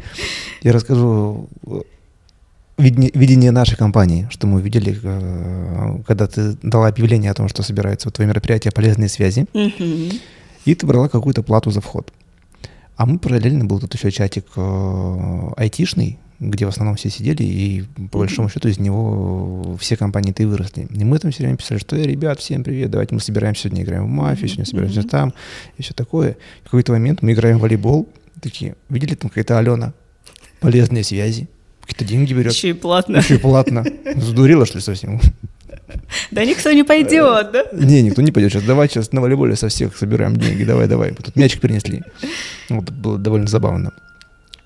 [0.63, 1.49] Я расскажу
[2.79, 8.11] видение нашей компании, что мы увидели, э, когда ты дала объявление о том, что собирается
[8.11, 9.47] твое мероприятие «Полезные связи»,
[10.65, 12.13] и ты брала какую-то плату за вход.
[12.97, 16.19] А мы параллельно был тут еще чатик э, айтишный,
[16.51, 20.89] где в основном все сидели, и по большому счету из него все компании-то и выросли.
[20.91, 23.85] И мы там все время писали, что, э, ребят, всем привет, давайте мы собираемся сегодня
[23.85, 25.33] играем в мафию, сегодня собираемся там,
[25.79, 26.37] и все такое.
[26.63, 28.09] В какой-то момент мы играем в волейбол,
[28.41, 29.93] такие, видели там какая-то Алена,
[30.59, 31.49] полезные связи,
[31.83, 32.53] какие-то деньги берет.
[32.53, 33.19] Еще и платно.
[33.19, 33.85] Еще и платно.
[34.17, 35.21] Задурила, что ли, совсем?
[36.33, 37.65] Да никто не пойдет, да?
[37.73, 38.51] Не, никто не пойдет.
[38.53, 40.65] Сейчас давай сейчас на волейболе со всех собираем деньги.
[40.65, 41.13] Давай, давай.
[41.13, 42.03] Тут мячик принесли.
[42.69, 43.93] Вот, было довольно забавно.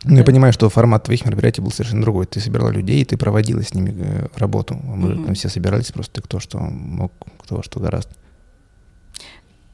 [0.06, 2.26] Ну, я понимаю, что формат твоих мероприятий был совершенно другой.
[2.26, 4.74] Ты собирала людей, ты проводила с ними э, работу.
[4.74, 5.24] Мы mm-hmm.
[5.26, 8.12] там все собирались, просто кто что мог, кто что гораздо.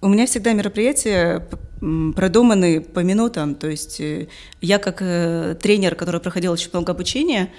[0.00, 1.46] У меня всегда мероприятия
[2.16, 3.54] продуманы по минутам.
[3.54, 4.28] То есть э,
[4.62, 7.50] я как э, тренер, который проходил очень много обучения,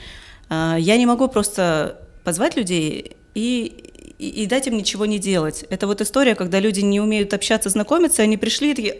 [0.49, 5.65] а, я не могу просто позвать людей и, и, и дать им ничего не делать.
[5.69, 8.97] Это вот история, когда люди не умеют общаться, знакомиться, они пришли и такие,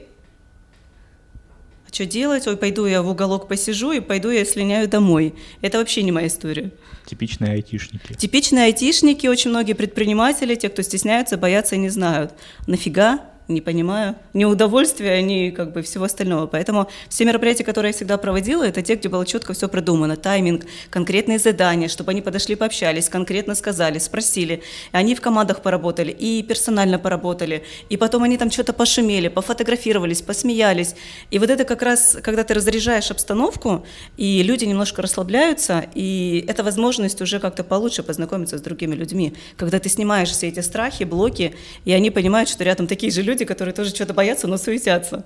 [1.93, 2.47] что делать?
[2.47, 5.36] Ой, пойду я в уголок посижу и пойду я слиняю домой.
[5.62, 6.71] Это вообще не моя история.
[7.06, 8.13] Типичные айтишники.
[8.13, 12.34] Типичные айтишники, очень многие предприниматели, те, кто стесняются, боятся и не знают.
[12.65, 16.47] Нафига не понимаю, ни удовольствия, ни как бы всего остального.
[16.47, 20.65] Поэтому все мероприятия, которые я всегда проводила, это те, где было четко все продумано, тайминг,
[20.89, 24.63] конкретные задания, чтобы они подошли, пообщались, конкретно сказали, спросили.
[24.91, 30.95] Они в командах поработали, и персонально поработали, и потом они там что-то пошумели, пофотографировались, посмеялись.
[31.32, 33.86] И вот это как раз, когда ты разряжаешь обстановку,
[34.17, 39.79] и люди немножко расслабляются, и это возможность уже как-то получше познакомиться с другими людьми, когда
[39.79, 43.45] ты снимаешь все эти страхи, блоки, и они понимают, что рядом такие же люди, люди,
[43.45, 45.25] которые тоже что-то боятся, но суетятся.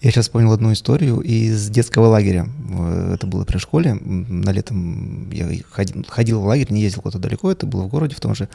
[0.00, 2.48] Я сейчас вспомнил одну историю из детского лагеря.
[3.14, 3.94] Это было при школе.
[3.94, 8.14] На летом я ходил, ходил в лагерь, не ездил куда-то далеко, это было в городе
[8.14, 8.48] в том же.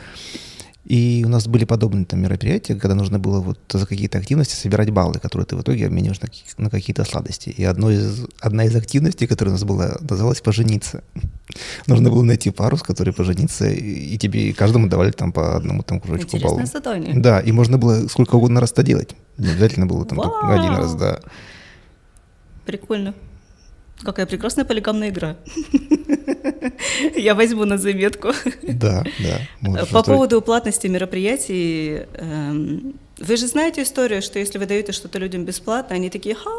[0.86, 4.90] И у нас были подобные там мероприятия, когда нужно было вот за какие-то активности собирать
[4.90, 7.50] баллы, которые ты в итоге обмениваешь на, на какие-то сладости.
[7.50, 11.04] И одно из, одна из активностей, которая у нас была, называлась «пожениться».
[11.88, 15.84] Нужно было найти пару, с которой пожениться, и, тебе и каждому давали там по одному
[15.84, 16.62] там кружочку баллов.
[16.62, 17.14] Интересное задание.
[17.16, 19.16] Да, и можно было сколько угодно раз это делать.
[19.38, 20.34] Не обязательно было там Вау!
[20.50, 21.22] один раз, да.
[22.66, 23.14] Прикольно.
[24.02, 25.38] Какая прекрасная полигамная игра.
[27.16, 28.32] Я возьму на заметку.
[28.64, 29.86] Да, да.
[29.92, 35.46] По поводу платности мероприятий, эм, вы же знаете историю, что если вы даете что-то людям
[35.46, 36.50] бесплатно, они такие, ха,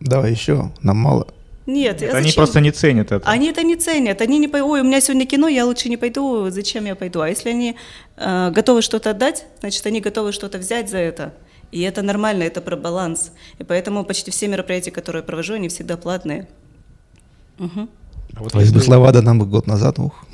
[0.00, 1.26] Давай еще, нам мало.
[1.66, 3.28] нет, а Это они зачем?» просто не ценят это.
[3.28, 5.96] Они это не ценят, они не пойдут, ой, у меня сегодня кино, я лучше не
[5.96, 7.20] пойду, зачем я пойду?
[7.20, 7.76] А если они
[8.16, 11.32] э, готовы что-то отдать, значит, они готовы что-то взять за это.
[11.72, 13.32] И это нормально, это про баланс.
[13.58, 16.46] И поэтому почти все мероприятия, которые я провожу, они всегда платные.
[17.58, 17.88] Мгм.
[18.34, 20.24] А вот бы если- слова да нам бы год назад, ух.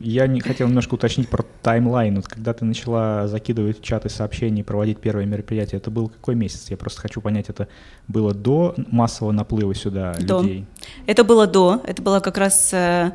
[0.00, 2.14] Я не хотел немножко уточнить про таймлайн.
[2.16, 6.66] Вот когда ты начала закидывать в чаты сообщений, проводить первое мероприятие, это был какой месяц?
[6.68, 7.66] Я просто хочу понять, это
[8.06, 10.42] было до массового наплыва сюда До.
[10.42, 10.66] людей?
[11.06, 13.12] Это было до, это было как раз э,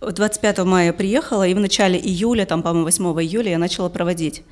[0.00, 4.42] 25 мая приехала, и в начале июля, там, по-моему, 8 июля я начала проводить.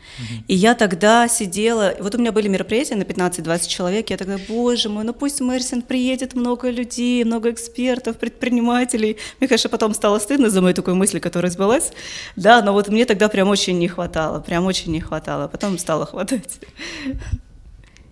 [0.48, 4.88] И я тогда сидела, вот у меня были мероприятия на 15-20 человек, я тогда, боже
[4.88, 9.18] мой, ну пусть Мерсин приедет, много людей, много экспертов, предпринимателей.
[9.38, 11.92] Мне, конечно, потом стало стыдно за мою такую мысль, которая сбылась,
[12.36, 16.06] да, но вот мне тогда прям очень не хватало, прям очень не хватало, потом стало
[16.14, 16.58] хватать.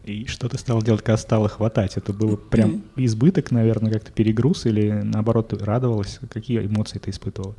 [0.04, 1.96] И что ты стал делать, когда стало хватать?
[1.96, 6.18] Это было прям избыток, наверное, как-то перегруз или наоборот ты радовалась?
[6.30, 7.54] Какие эмоции ты испытывала?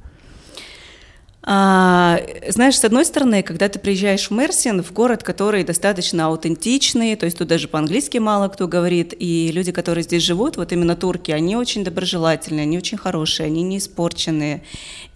[1.45, 7.17] А, знаешь, с одной стороны, когда ты приезжаешь в Мерсин, в город, который достаточно аутентичный,
[7.17, 10.95] то есть тут даже по-английски мало кто говорит, и люди, которые здесь живут, вот именно
[10.95, 14.63] турки, они очень доброжелательные, они очень хорошие, они не испорченные,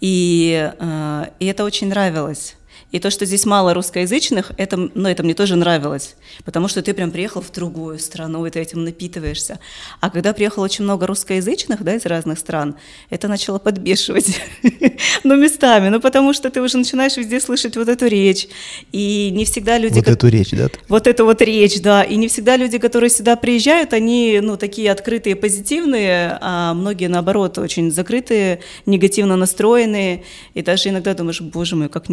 [0.02, 2.57] и, а, и это очень нравилось.
[2.92, 6.94] И то, что здесь мало русскоязычных, это, ну, это мне тоже нравилось, потому что ты
[6.94, 9.60] прям приехал в другую страну, и ты этим напитываешься.
[10.00, 12.76] А когда приехало очень много русскоязычных, да, из разных стран,
[13.10, 14.40] это начало подбешивать.
[15.24, 18.48] Ну, местами, ну, потому что ты уже начинаешь везде слышать вот эту речь,
[18.92, 19.96] и не всегда люди...
[19.96, 20.70] Вот эту речь, да?
[20.88, 22.04] вот эту вот речь, да.
[22.04, 27.58] И не всегда люди, которые сюда приезжают, они, ну, такие открытые, позитивные, а многие, наоборот,
[27.58, 30.24] очень закрытые, негативно настроенные.
[30.54, 32.10] И даже иногда думаешь, боже мой, как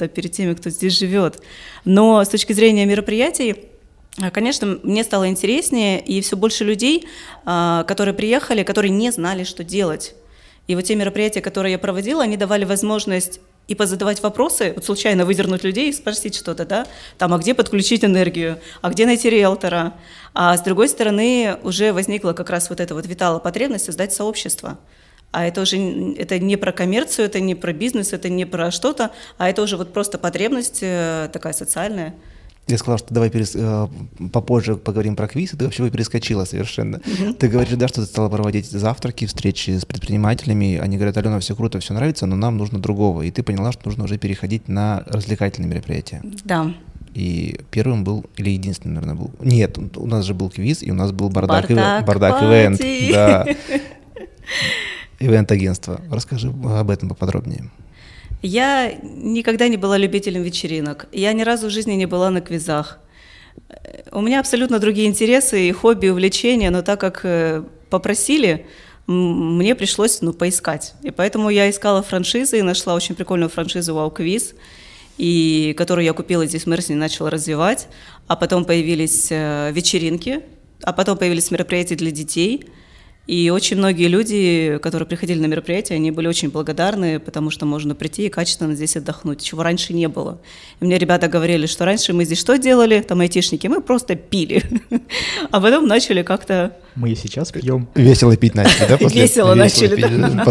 [0.00, 1.42] неудобно-то перед теми, кто здесь живет.
[1.84, 3.56] Но с точки зрения мероприятий,
[4.20, 7.06] а, Конечно, мне стало интереснее, и все больше людей,
[7.44, 10.14] а, которые приехали, которые не знали, что делать.
[10.68, 15.24] И вот те мероприятия, которые я проводила, они давали возможность и позадавать вопросы, вот случайно
[15.24, 16.86] выдернуть людей и спросить что-то, да,
[17.18, 19.92] там, а где подключить энергию, а где найти риэлтора.
[20.34, 24.76] А с другой стороны, уже возникла как раз вот эта вот витала потребность создать сообщество.
[25.32, 25.76] А это уже
[26.14, 29.76] это не про коммерцию, это не про бизнес, это не про что-то, а это уже
[29.76, 32.14] вот просто потребность э, такая социальная.
[32.66, 37.00] Я сказал, что давай перес- э, попозже поговорим про квиз, и ты вообще перескочила совершенно.
[37.38, 40.78] Ты говоришь, да, что ты стала проводить завтраки, встречи с предпринимателями.
[40.78, 43.22] Они говорят, Алена, все круто, все нравится, но нам нужно другого.
[43.22, 46.22] И ты поняла, что нужно уже переходить на развлекательные мероприятия.
[46.44, 46.72] Да.
[47.14, 49.30] И первым был, или единственным, наверное, был.
[49.40, 52.06] Нет, у нас же был квиз, и у нас был бардак, Бардак ивент.
[52.06, 53.12] Бардак ивент.
[53.12, 53.46] Да.
[55.20, 56.00] Ивент-агентство.
[56.10, 57.70] Расскажи об этом поподробнее.
[58.42, 61.06] Я никогда не была любителем вечеринок.
[61.12, 62.98] Я ни разу в жизни не была на квизах.
[63.68, 68.66] Э, У меня абсолютно другие интересы и хобби, и увлечения, но так как э, попросили,
[69.06, 70.94] мне пришлось ну, поискать.
[71.02, 74.54] И поэтому я искала франшизы и нашла очень прикольную франшизу Wow Quiz,
[75.18, 77.88] и, которую я купила здесь в Мерсине начала развивать.
[78.26, 80.40] А потом появились э, вечеринки,
[80.82, 82.64] а потом появились мероприятия для детей.
[83.26, 87.94] И очень многие люди, которые приходили на мероприятие, они были очень благодарны, потому что можно
[87.94, 90.40] прийти и качественно здесь отдохнуть, чего раньше не было.
[90.80, 94.62] И мне ребята говорили, что раньше мы здесь что делали, там айтишники, мы просто пили.
[95.50, 96.76] А потом начали как-то...
[96.94, 97.88] Мы и сейчас пьем.
[97.94, 98.98] Весело пить начали, да?
[98.98, 100.44] после Весело начали, да.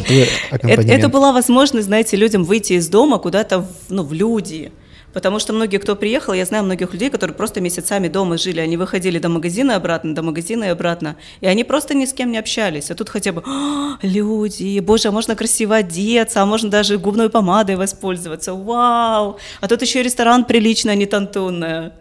[0.61, 4.71] Это, это была возможность, знаете, людям выйти из дома куда-то ну, в люди,
[5.13, 8.77] Потому что многие, кто приехал, я знаю многих людей, которые просто месяцами дома жили, они
[8.77, 12.31] выходили до магазина и обратно, до магазина и обратно, и они просто ни с кем
[12.31, 12.91] не общались.
[12.91, 17.29] А тут хотя бы «А, люди, боже, а можно красиво одеться, а можно даже губной
[17.29, 19.37] помадой воспользоваться, вау!
[19.61, 21.93] А тут еще и ресторан приличный, а не тантунная.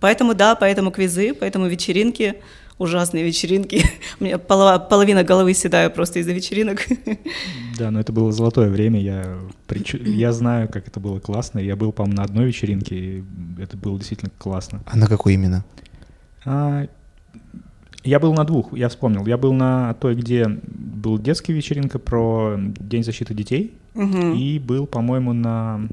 [0.00, 2.36] Поэтому да, поэтому квизы, поэтому вечеринки–
[2.78, 3.84] ужасные вечеринки.
[4.20, 6.86] У меня половина головы седая просто из-за вечеринок.
[7.76, 9.00] Да, но это было золотое время.
[9.00, 9.36] Я,
[9.90, 11.58] я знаю, как это было классно.
[11.58, 13.24] Я был, по-моему, на одной вечеринке, и
[13.58, 14.80] это было действительно классно.
[14.86, 15.64] А на какой именно?
[16.44, 16.86] А,
[18.04, 19.26] я был на двух, я вспомнил.
[19.26, 24.34] Я был на той, где был детская вечеринка про День защиты детей, угу.
[24.34, 25.88] и был, по-моему, на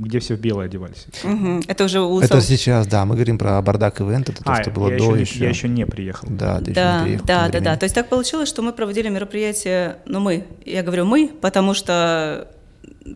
[0.00, 1.06] где все в белое одевались.
[1.22, 1.62] Угу.
[1.68, 4.70] Это уже у Это сейчас, да, мы говорим про бардак ивент, это то, а, что
[4.70, 5.38] было я до еще.
[5.38, 6.26] Я еще не приехал.
[6.30, 7.26] Да, ты да, еще не приехал.
[7.26, 7.76] Да, да, да.
[7.76, 12.48] То есть так получилось, что мы проводили мероприятие, ну мы, я говорю мы, потому что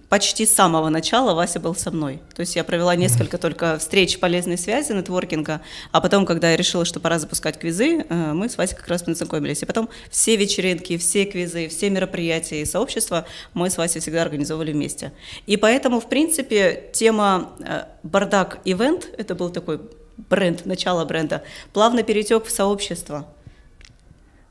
[0.09, 2.21] почти с самого начала Вася был со мной.
[2.35, 5.61] То есть я провела несколько только встреч полезной связи, нетворкинга,
[5.93, 9.03] а потом, когда я решила, что пора запускать квизы, э, мы с Васей как раз
[9.03, 9.63] познакомились.
[9.63, 14.73] И потом все вечеринки, все квизы, все мероприятия и сообщества мы с Васей всегда организовывали
[14.73, 15.13] вместе.
[15.47, 19.81] И поэтому, в принципе, тема э, «Бардак-ивент»— это был такой
[20.17, 23.27] бренд, начало бренда, плавно перетек в сообщество.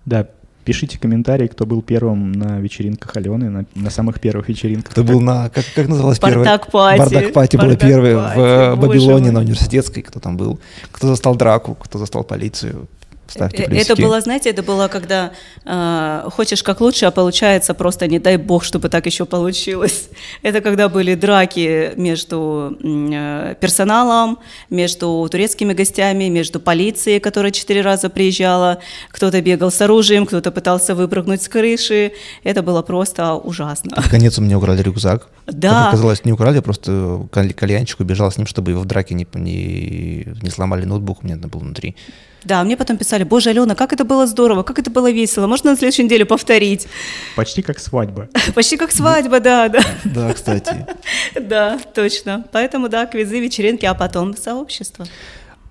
[0.05, 0.27] Да,
[0.63, 4.91] Пишите комментарии, кто был первым на вечеринках Алены, на, на самых первых вечеринках.
[4.91, 6.45] Кто был на, как, как называлось первое?
[6.45, 6.99] Бардак-пати.
[6.99, 10.59] Бардак-пати было первое в э, Бабилоне на университетской, кто там был.
[10.91, 12.87] Кто застал драку, кто застал полицию.
[13.27, 13.91] Ставьте э, плюсики.
[13.91, 15.31] Это было, знаете, это было, когда
[15.65, 20.09] э, хочешь как лучше, а получается просто не дай бог, чтобы так еще получилось.
[20.43, 28.09] Это когда были драки между э, персоналом, между турецкими гостями, между полицией, которая четыре раза
[28.09, 32.11] приезжала, кто-то бегал с оружием, кто-то пытался выпрыгнуть с крыши.
[32.43, 33.95] Это было просто ужасно.
[33.95, 35.27] Под конец у меня украли рюкзак.
[35.47, 35.69] Да.
[35.69, 40.27] Как оказалось, не украли, просто кальянчик убежал с ним, чтобы его в драке не, не,
[40.41, 41.95] не сломали ноутбук, у меня был внутри.
[42.43, 45.71] Да, мне потом писали, боже, Алена, как это было здорово, как это было весело, можно
[45.71, 46.87] на следующей неделе повторить?
[47.35, 48.29] Почти как свадьба.
[48.55, 49.81] Почти как свадьба, да, да.
[50.03, 50.85] Да, кстати.
[51.39, 52.45] Да, точно.
[52.51, 55.05] Поэтому, да, квизы, вечеринки, а потом сообщество.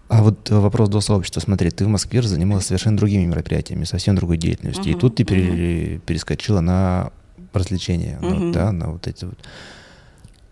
[0.08, 1.40] А вот вопрос до сообщества.
[1.40, 4.92] Смотри, ты в Москве занималась совершенно другими мероприятиями, совсем другой деятельностью.
[4.92, 6.00] Uh-huh, и тут ты uh-huh.
[6.00, 7.12] перескочила на
[7.52, 8.34] развлечения, uh-huh.
[8.34, 9.38] ну, да, на вот эти вот.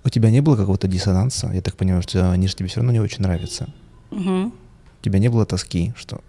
[0.02, 1.50] У тебя не было какого-то диссонанса?
[1.52, 3.68] Я так понимаю, что они же тебе все равно не очень нравятся.
[4.10, 4.50] Uh-huh
[5.01, 6.20] у тебя не было тоски, что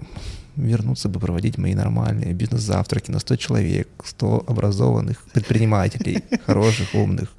[0.56, 7.34] вернуться бы проводить мои нормальные бизнес-завтраки на 100 человек, 100 образованных предпринимателей, хороших, умных.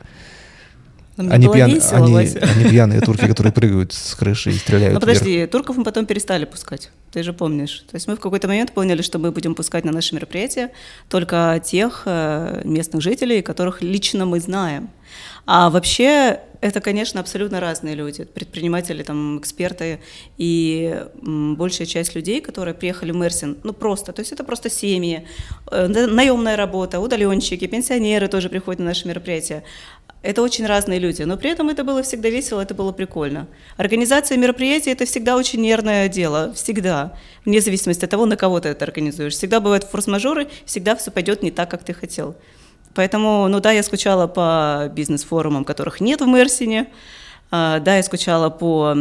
[1.16, 1.70] Они, пьян...
[1.70, 4.94] весело, они, они пьяные турки, которые прыгают с крыши и стреляют.
[4.94, 5.50] Ну подожди, вверх.
[5.50, 6.90] турков мы потом перестали пускать.
[7.12, 7.84] Ты же помнишь.
[7.90, 10.70] То есть мы в какой-то момент поняли, что мы будем пускать на наши мероприятия
[11.08, 14.88] только тех э, местных жителей, которых лично мы знаем.
[15.44, 20.00] А вообще это, конечно, абсолютно разные люди, предприниматели, там, эксперты
[20.38, 25.26] и большая часть людей, которые приехали в Мерсин, ну просто, то есть это просто семьи,
[25.72, 29.64] э, наемная работа, удаленщики, пенсионеры тоже приходят на наши мероприятия.
[30.22, 33.48] Это очень разные люди, но при этом это было всегда весело, это было прикольно.
[33.76, 37.14] Организация мероприятий– это всегда очень нервное дело, всегда,
[37.44, 39.32] вне зависимости от того, на кого ты это организуешь.
[39.32, 42.36] Всегда бывают форс-мажоры, всегда все пойдет не так, как ты хотел.
[42.94, 46.88] Поэтому, ну да, я скучала по бизнес-форумам, которых нет в Мерсине,
[47.50, 48.94] а, да, я скучала по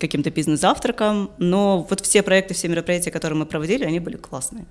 [0.00, 4.64] каким-то бизнес-завтракам, но вот все проекты, все мероприятия, которые мы проводили, они были классные.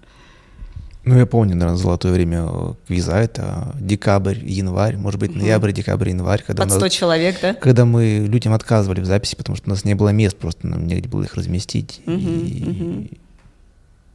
[1.05, 2.47] Ну, я помню, наверное, золотое время
[2.87, 6.41] квиза, это декабрь, январь, может быть, ноябрь, декабрь, январь.
[6.45, 7.53] Когда Под 100 нас, человек, да?
[7.55, 10.87] Когда мы людям отказывали в записи, потому что у нас не было мест, просто нам
[10.87, 12.01] негде было их разместить.
[12.05, 13.07] Угу, и, угу.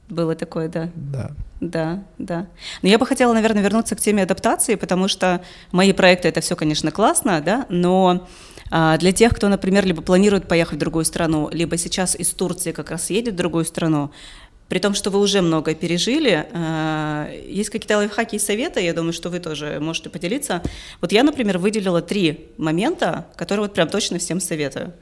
[0.09, 0.89] Было такое, да.
[0.95, 1.31] Да.
[1.61, 2.47] Да, да.
[2.83, 6.57] Но я бы хотела, наверное, вернуться к теме адаптации, потому что мои проекты это все,
[6.57, 8.27] конечно, классно, да, но
[8.71, 12.73] а, для тех, кто, например, либо планирует поехать в другую страну, либо сейчас из Турции
[12.73, 14.11] как раз едет в другую страну,
[14.69, 19.13] при том, что вы уже много пережили, а, есть какие-то лайфхаки и советы, я думаю,
[19.13, 20.63] что вы тоже можете поделиться.
[21.01, 24.93] Вот я, например, выделила три момента, которые вот прям точно всем советую.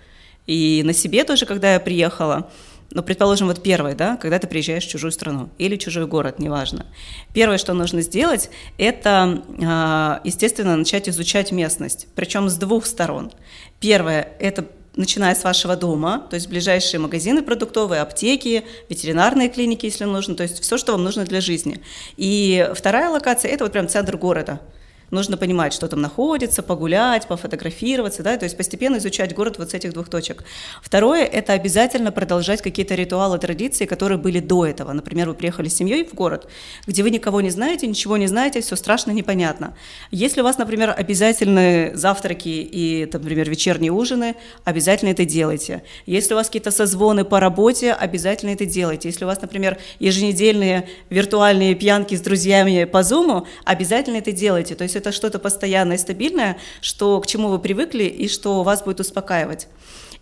[0.46, 2.50] И на себе тоже, когда я приехала,
[2.92, 6.86] ну, предположим, вот первое, да, когда ты приезжаешь в чужую страну или чужой город, неважно.
[7.34, 8.48] Первое, что нужно сделать,
[8.78, 13.32] это, а, естественно, начать изучать местность, причем с двух сторон.
[13.80, 14.64] Первое– это
[14.96, 20.42] начиная с вашего дома, то есть ближайшие магазины продуктовые, аптеки, ветеринарные клиники, если нужно, то
[20.42, 21.80] есть все, что вам нужно для жизни.
[22.16, 24.60] И вторая локация– это вот прям центр города–
[25.10, 29.74] нужно понимать, что там находится, погулять, пофотографироваться, да, то есть постепенно изучать город вот с
[29.74, 30.44] этих двух точек.
[30.82, 34.92] Второе– это обязательно продолжать какие-то ритуалы, традиции, которые были до этого.
[34.92, 36.48] Например, вы приехали с семьей в город,
[36.86, 39.76] где вы никого не знаете, ничего не знаете, все страшно непонятно.
[40.10, 44.34] Если у вас, например, обязательны завтраки и, например, вечерние ужины,
[44.64, 45.82] обязательно это делайте.
[46.06, 49.08] Если у вас какие-то созвоны по работе, обязательно это делайте.
[49.08, 54.74] Если у вас, например, еженедельные виртуальные пьянки с друзьями по Zoom, обязательно это делайте.
[54.74, 58.82] То есть есть это что-то постоянное, стабильное, что, к чему вы привыкли и что вас
[58.82, 59.68] будет успокаивать.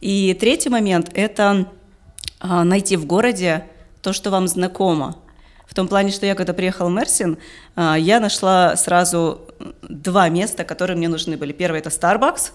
[0.00, 1.66] И третий момент– это
[2.40, 3.64] а, найти в городе
[4.02, 5.16] то, что вам знакомо.
[5.66, 7.38] В том плане, что я когда приехала в Мерсин,
[7.76, 9.40] а, я нашла сразу
[9.82, 11.52] два места, которые мне нужны были.
[11.52, 12.50] Первое– это Starbucks,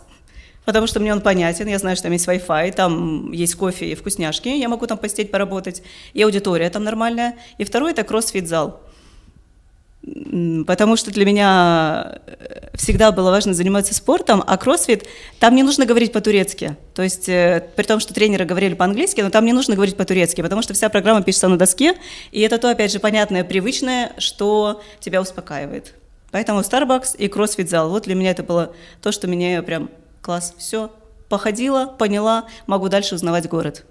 [0.65, 3.95] потому что мне он понятен, я знаю, что там есть Wi-Fi, там есть кофе и
[3.95, 5.82] вкусняшки, я могу там посидеть, поработать,
[6.13, 7.38] и аудитория там нормальная.
[7.57, 8.82] И второе– это кроссфит-зал
[10.66, 15.06] потому что для меня э, всегда было важно заниматься спортом, а кроссфит,
[15.39, 16.78] там не нужно говорить по-турецки.
[16.93, 20.41] То есть, э, при том, что тренеры говорили по-английски, но там не нужно говорить по-турецки,
[20.41, 21.95] потому что вся программа пишется на доске,
[22.32, 25.93] и это то, опять же, понятное, привычное, что тебя успокаивает.
[26.32, 29.89] Поэтому Starbucks и кроссфит-зал, вот для меня это было то, что меня прям
[30.22, 30.91] класс, все,
[31.28, 33.86] походила, поняла, могу дальше узнавать город.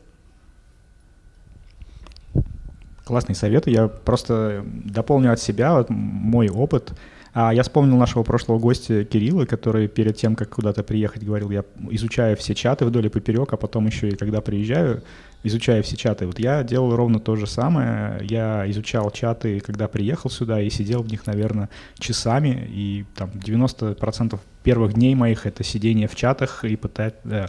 [3.09, 3.71] Классные советы.
[3.71, 6.93] Я просто дополню от себя вот мой опыт.
[7.33, 11.65] А я вспомнил нашего прошлого гостя Кирилла, который перед тем, как куда-то приехать, говорил, я
[11.89, 15.03] изучаю все чаты вдоль и поперек, а потом еще и когда приезжаю,
[15.43, 16.27] изучаю все чаты.
[16.27, 18.21] Вот я делал ровно то же самое.
[18.29, 22.69] Я изучал чаты, когда приехал сюда, и сидел в них, наверное, часами.
[22.69, 27.47] И там 90% первых дней моих— это сидение в чатах и пытать, э,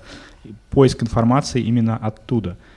[0.69, 2.57] поиск информации именно оттуда—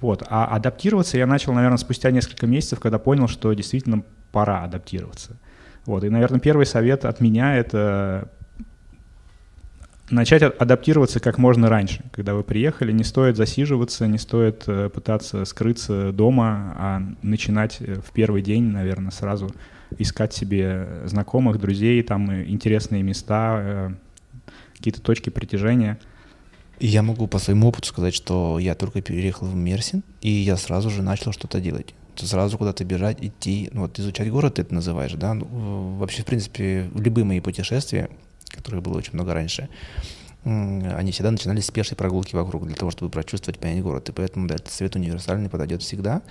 [0.00, 0.22] вот.
[0.28, 5.36] А адаптироваться я начал, наверное, спустя несколько месяцев, когда понял, что действительно пора адаптироваться.
[5.86, 6.04] Вот.
[6.04, 8.30] И, наверное, первый совет от меня— это
[10.10, 12.02] начать адаптироваться как можно раньше.
[12.12, 17.94] Когда вы приехали, не стоит засиживаться, не стоит э, пытаться скрыться дома, а начинать э,
[17.94, 19.50] в первый день, наверное, сразу
[19.98, 23.94] искать себе знакомых, друзей, там э, интересные места,
[24.76, 25.98] какие-то точки притяжения—
[26.80, 30.90] я могу по своему опыту сказать, что я только переехал в Мерсин, и я сразу
[30.90, 31.94] же начал что-то делать.
[32.16, 35.32] Сразу куда-то бежать, идти, ну, вот изучать город ты это называешь, да?
[35.34, 38.10] Ну, вообще, в принципе, любые мои путешествия,
[38.48, 39.68] которых было очень много раньше,
[40.44, 44.08] они всегда начинались с пешей прогулки вокруг, для того, чтобы прочувствовать, понять город.
[44.08, 46.22] И поэтому, да, этот совет универсальный подойдет всегда.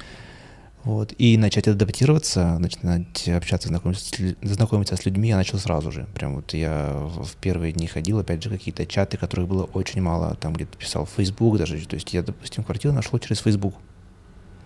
[0.85, 1.13] Вот.
[1.17, 6.07] И начать адаптироваться, начинать общаться, знакомиться, знакомиться с людьми я начал сразу же.
[6.13, 10.35] Прям вот я в первые дни ходил, опять же, какие-то чаты, которых было очень мало,
[10.35, 11.85] там где-то писал в Facebook даже.
[11.85, 13.75] То есть я, допустим, квартиру нашел через Facebook.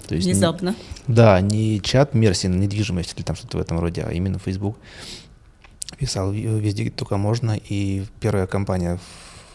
[0.08, 0.76] То есть Внезапно.
[1.08, 4.78] Не, да, не чат Мерсин, недвижимость или там что-то в этом роде, а именно Facebook.
[5.98, 7.58] Писал везде, где только можно.
[7.70, 9.00] И первая компания,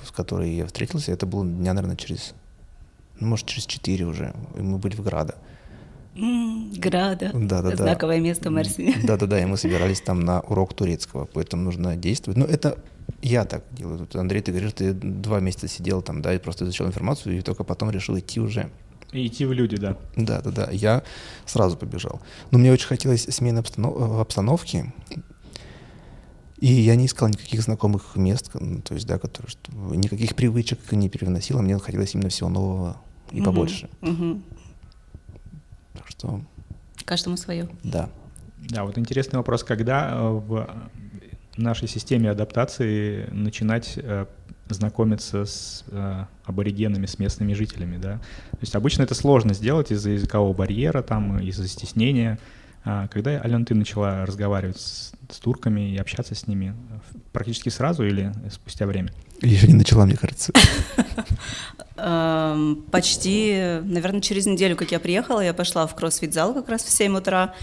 [0.06, 2.34] с которой я встретился, это было дня, наверное, через,
[3.20, 4.34] ну, может, через четыре уже.
[4.56, 5.36] И мы были в Града.
[6.14, 7.30] Града.
[7.32, 8.22] Да, да, Знаковое да.
[8.22, 8.96] место в Мерсине.
[9.04, 9.40] Да, да, да.
[9.40, 12.38] И мы собирались там на урок турецкого, поэтому нужно действовать.
[12.38, 12.78] Но ну, это
[13.22, 14.00] я так делаю.
[14.00, 17.40] Тут, Андрей, ты говоришь, ты два месяца сидел там, да, и просто изучал информацию, и
[17.40, 18.70] только потом решил идти уже.
[19.12, 19.96] И идти в люди, да.
[20.16, 20.68] Да, да, да.
[20.70, 21.02] Я
[21.46, 22.20] сразу побежал.
[22.50, 24.20] Но мне очень хотелось смены обстанов...
[24.20, 24.92] обстановки.
[26.58, 31.08] И я не искал никаких знакомых мест, то есть, да, которые, что, никаких привычек не
[31.08, 32.96] переносил, а мне хотелось именно всего нового
[33.30, 33.88] и побольше.
[34.02, 34.42] Угу
[36.18, 36.40] что...
[37.04, 37.68] Каждому свое.
[37.84, 38.10] Да.
[38.58, 40.68] Да, вот интересный вопрос, когда э, в
[41.56, 44.26] нашей системе адаптации начинать э,
[44.68, 48.18] знакомиться с э, аборигенами, с местными жителями, да.
[48.50, 52.38] То есть обычно это сложно сделать из-за языкового барьера, там, из-за стеснения.
[52.84, 56.74] А когда, Алена, ты начала разговаривать с, с турками и общаться с ними?
[57.32, 59.12] Практически сразу или спустя время?
[59.40, 60.52] Я еще не начала, мне кажется.
[62.00, 66.90] Эм, почти, наверное, через неделю, как я приехала, я пошла в кроссфит-зал как раз в
[66.90, 67.54] 7 утра,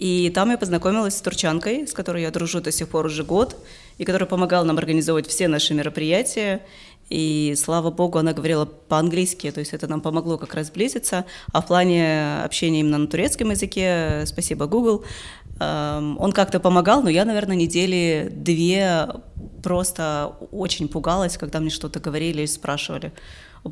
[0.00, 3.56] и там я познакомилась с турчанкой, с которой я дружу до сих пор уже год,
[3.98, 6.62] и которая помогала нам организовывать все наши мероприятия.
[7.08, 11.24] И слава богу, она говорила по-английски, то есть это нам помогло как раз сблизиться.
[11.52, 15.04] А в плане общения именно на турецком языке, спасибо Google,
[15.60, 19.06] эм, он как-то помогал, но я, наверное, недели две
[19.62, 23.12] просто очень пугалась, когда мне что-то говорили и спрашивали.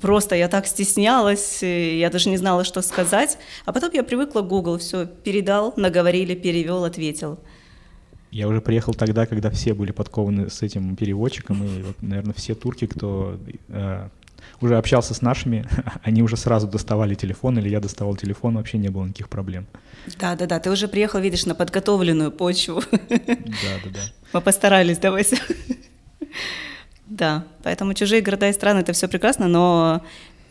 [0.00, 3.38] Просто я так стеснялась, я даже не знала, что сказать.
[3.66, 7.38] А потом я привыкла к Google, все передал, наговорили, перевел, ответил.
[8.30, 12.54] Я уже приехал тогда, когда все были подкованы с этим переводчиком, и, вот, наверное, все
[12.54, 13.38] турки, кто
[13.68, 14.08] э,
[14.62, 15.66] уже общался с нашими,
[16.02, 19.66] они уже сразу доставали телефон, или я доставал телефон, вообще не было никаких проблем.
[20.18, 20.58] Да, да, да.
[20.60, 22.82] Ты уже приехал, видишь, на подготовленную почву.
[22.90, 24.00] Да, да, да.
[24.32, 25.26] Мы постарались, давай.
[27.06, 30.02] Да, поэтому чужие города и страны это все прекрасно, но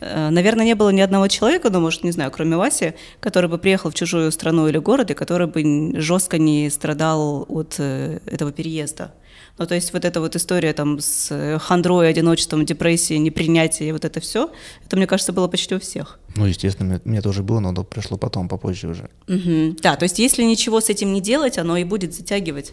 [0.02, 3.58] Э, наверное, не было ни одного человека, ну, может, не знаю, кроме Васи, который бы
[3.58, 8.50] приехал в чужую страну или город, и который бы жестко не страдал от э, этого
[8.52, 9.14] переезда.
[9.58, 14.18] Ну, то есть вот эта вот история там с хандрой, одиночеством, депрессией, непринятием, вот это
[14.20, 14.50] все,
[14.84, 16.18] это, мне кажется, было почти у всех.
[16.36, 19.10] Ну, естественно, мне тоже было, но оно пришло потом, попозже уже.
[19.28, 19.76] Угу.
[19.82, 22.72] Да, то есть если ничего с этим не делать, оно и будет затягивать.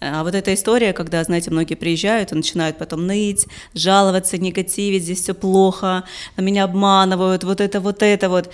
[0.00, 5.20] А вот эта история, когда, знаете, многие приезжают и начинают потом ныть, жаловаться, негативить, здесь
[5.20, 6.04] все плохо,
[6.38, 8.50] меня обманывают, вот это, вот это вот.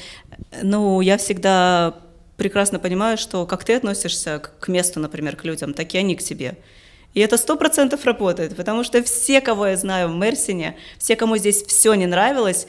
[0.63, 1.95] Ну, я всегда
[2.37, 6.23] прекрасно понимаю, что как ты относишься к месту, например, к людям, так и они к
[6.23, 6.57] тебе.
[7.15, 11.37] И это сто процентов работает, потому что все, кого я знаю в Мерсине, все, кому
[11.39, 12.67] здесь все не нравилось,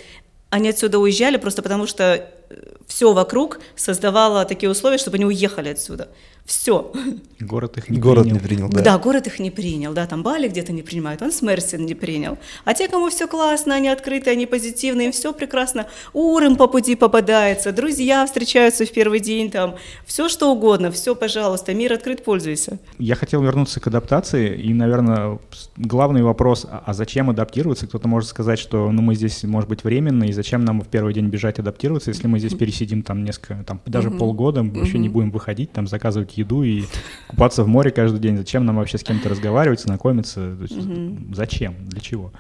[0.49, 2.55] они отсюда уезжали просто потому, что э,
[2.88, 6.07] все вокруг создавало такие условия, чтобы они уехали отсюда.
[6.48, 6.93] Все.
[7.41, 8.38] Город их не город принял.
[8.38, 8.82] не принял, да.
[8.82, 12.38] Да, город их не принял, да, там Бали где-то не принимают, он Смерсин не принял.
[12.64, 16.95] А те, кому все классно, они открытые, они позитивные, им все прекрасно, уром по пути
[16.95, 19.76] попадается, друзья встречаются в первый день, там,
[20.06, 22.80] все что угодно, все, пожалуйста, мир открыт, пользуйся.
[22.98, 25.39] Я хотел вернуться к адаптации, и, наверное,
[25.76, 27.88] главный вопрос, а, а зачем адаптироваться?
[27.88, 31.14] Кто-то может сказать, что ну, мы здесь, может быть, временно, и зачем нам в первый
[31.14, 35.30] день бежать адаптироваться, если мы здесь пересидим там несколько, там, даже полгода, вообще не будем
[35.30, 36.85] выходить, там, заказывать еду и
[37.27, 38.38] купаться в море каждый день.
[38.38, 40.55] Зачем нам вообще с кем-то разговаривать, знакомиться?
[40.55, 41.33] То есть, Мгм.
[41.35, 41.75] Зачем?
[41.88, 42.31] Для чего?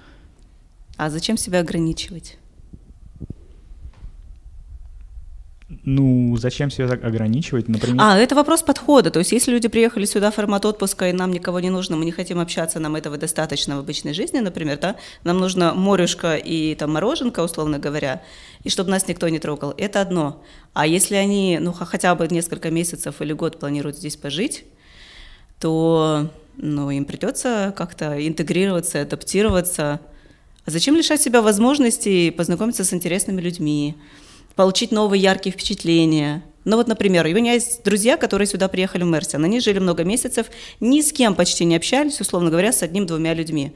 [0.97, 2.37] А зачем себя ограничивать?
[5.83, 7.67] Ну, зачем себя ограничивать?
[7.67, 9.11] Например, А, это вопрос подхода.
[9.11, 12.05] То есть, если люди приехали сюда в формат отпуска, и нам никого не нужно, мы
[12.05, 14.95] не хотим общаться, нам этого достаточно в обычной жизни, например, да,
[15.25, 18.21] нам нужно морюшка и там мороженка, условно говоря,
[18.63, 20.41] и чтобы нас никто не трогал, это одно.
[20.73, 24.63] А если они, ну, хотя бы несколько месяцев или год планируют здесь пожить,
[25.59, 29.99] то, ну, им придется как-то интегрироваться, адаптироваться.
[30.65, 33.95] А зачем лишать себя возможности познакомиться с интересными людьми,
[34.57, 36.43] получить новые яркие впечатления?
[36.65, 39.41] Ну вот, например, у меня есть друзья, которые сюда приехали в Мерсин.
[39.45, 40.47] Они жили много месяцев,
[40.81, 43.73] ни с кем почти не общались, условно говоря, с одним-двумя людьми.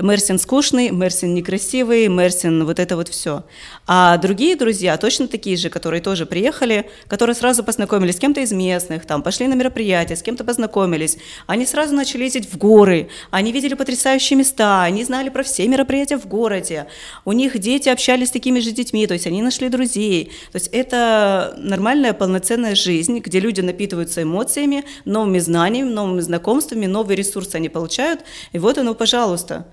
[0.00, 3.44] Мерсин скучный, Мерсин некрасивый, Мерсин вот это вот все.
[3.86, 8.52] А другие друзья, точно такие же, которые тоже приехали, которые сразу познакомились с кем-то из
[8.52, 13.50] местных, там, пошли на мероприятие, с кем-то познакомились, они сразу начали ездить в горы, они
[13.52, 16.86] видели потрясающие места, они знали про все мероприятия в городе,
[17.24, 20.32] у них дети общались с такими же детьми, то есть они нашли друзей.
[20.52, 27.16] То есть это нормальная полноценная жизнь, где люди напитываются эмоциями, новыми знаниями, новыми знакомствами, новые
[27.16, 28.20] ресурсы они получают,
[28.52, 29.66] и вот оно, пожалуйста.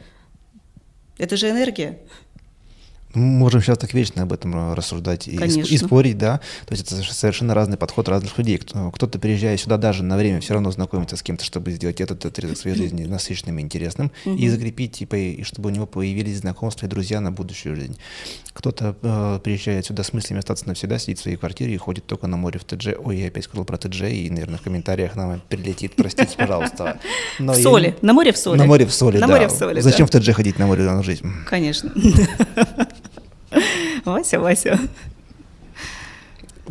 [1.17, 1.99] Это же энергия.
[3.15, 6.39] Мы можем сейчас так вечно об этом э, рассуждать и, и спорить, да.
[6.67, 8.57] То есть это совершенно разный подход разных людей.
[8.57, 12.25] Кто- Кто-то, приезжая сюда даже на время, все равно знакомится с кем-то, чтобы сделать этот
[12.25, 16.85] отрезок своей жизни насыщенным и интересным, и закрепить, типа, и чтобы у него появились знакомства
[16.85, 17.97] и друзья на будущую жизнь.
[18.53, 22.27] Кто-то э, приезжает сюда с мыслями остаться навсегда, сидит в своей квартире и ходит только
[22.27, 22.95] на море в ТД.
[23.03, 26.99] Ой, я опять сказал про ТД, и, наверное, в комментариях нам прилетит, простите, пожалуйста.
[27.39, 28.57] Но в я соли, не- на море в соли.
[28.57, 29.33] На море в соли, На да.
[29.33, 30.19] море в соли, Зачем да.
[30.19, 31.25] в ТД ходить на море на жизнь?
[31.47, 31.91] Конечно.
[34.05, 34.79] Вася, Вася.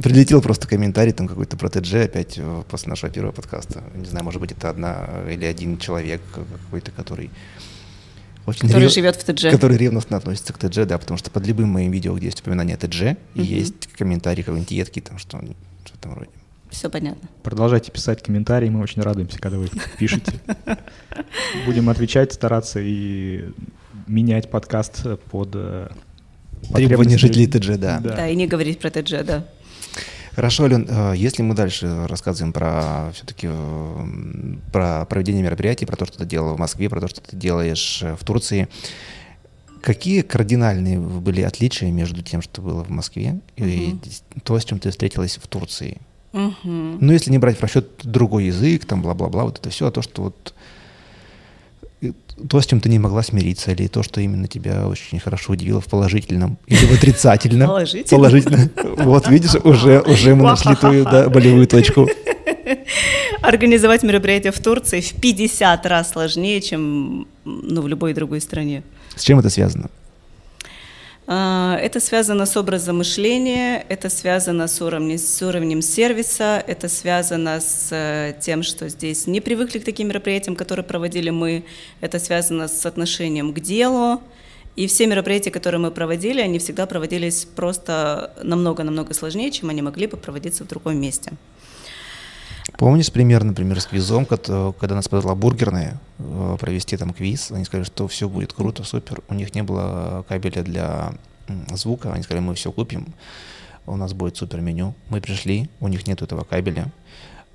[0.02, 3.84] Прилетел просто комментарий там какой-то про ТД опять э, после нашего первого подкаста.
[3.94, 7.30] Не знаю, может быть, это одна или один человек какой-то, который
[8.46, 9.50] очень Который рев- живет в ТД.
[9.50, 12.76] Который ревностно относится к ТД, да, потому что под любым моим видео, где есть упоминание
[12.76, 15.38] ТД, и есть комментарий какой-нибудь едкий, там что
[15.84, 16.30] что в этом роде.
[16.70, 17.28] Все понятно.
[17.44, 20.32] продолжайте писать комментарии, мы очень радуемся, когда вы их пишете.
[21.66, 23.44] Будем отвечать, стараться и
[24.08, 25.88] менять подкаст под э,
[26.72, 27.60] Требования жителей людей.
[27.60, 28.00] ТД, да.
[28.00, 28.28] Да.
[28.28, 29.44] и не говорить про ТД, да.
[30.34, 33.48] Хорошо, Ален, э, если мы дальше рассказываем про все-таки
[34.72, 38.00] про проведение мероприятий, про то, что ты делал в Москве, про то, что ты делаешь
[38.02, 38.68] э, в Турции,
[39.80, 43.96] какие кардинальные были отличия между тем, что было в Москве, и
[44.42, 46.00] то, с чем ты встретилась в Турции?
[46.32, 46.98] Мгм.
[47.00, 50.02] Ну, если не брать в расчет другой язык, там, бла-бла-бла, вот это все, а то,
[50.02, 50.60] что вот э,
[52.48, 55.80] то, с чем ты не могла смириться, или то, что именно тебя очень хорошо удивило
[55.80, 57.68] в положительном или в отрицательном.
[57.68, 58.20] Положительном.
[58.20, 58.70] Положительно.
[59.04, 62.08] Вот, видишь, уже, уже мы нашли твою да, болевую точку.
[63.42, 68.82] Организовать мероприятие в Турции в 50 раз сложнее, чем ну, в любой другой стране.
[69.16, 69.90] С чем это связано?
[71.26, 77.60] А, Это связано с образом мышления, это связано с уровнем, с уровнем сервиса, это связано
[77.60, 81.64] с э, тем, что здесь не привыкли к таким мероприятиям, которые проводили мы,
[82.02, 84.20] это связано с отношением к делу,
[84.76, 90.06] И все мероприятия, которые мы проводили, они всегда проводились просто намного-намного сложнее, чем они могли
[90.06, 91.32] бы проводиться в другом месте.
[92.78, 97.84] Помнишь пример, например, с квизом, когда нас позвала бургерная э, провести там квиз, они сказали,
[97.84, 99.20] что все будет круто, супер.
[99.28, 101.12] У них не было кабеля для
[101.72, 103.14] звука, они сказали, мы все купим,
[103.86, 104.94] у нас будет супер меню.
[105.08, 106.90] Мы пришли, у них нет этого кабеля,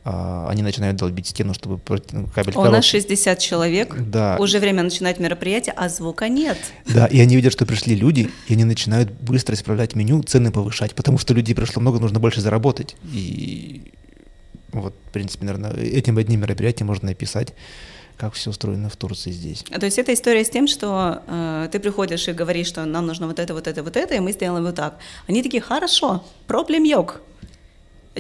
[0.06, 1.80] а, они начинают долбить стену, чтобы
[2.12, 2.56] ну, кабель...
[2.56, 4.38] У нас 60 человек, да.
[4.40, 6.58] уже время начинать мероприятие, а звука нет.
[6.88, 10.96] Да, и они видят, что пришли люди, и они начинают быстро исправлять меню, цены повышать,
[10.96, 12.96] потому что людей пришло много, нужно больше заработать.
[13.12, 13.92] И
[14.72, 17.54] вот, в принципе, наверное, этим одним мероприятием можно описать,
[18.18, 19.64] как все устроено в Турции здесь.
[19.64, 23.28] То есть это история с тем, что э, ты приходишь и говоришь, что нам нужно
[23.28, 24.98] вот это, вот это, вот это, и мы сделаем вот так.
[25.28, 27.22] Они такие, хорошо, проблем йог.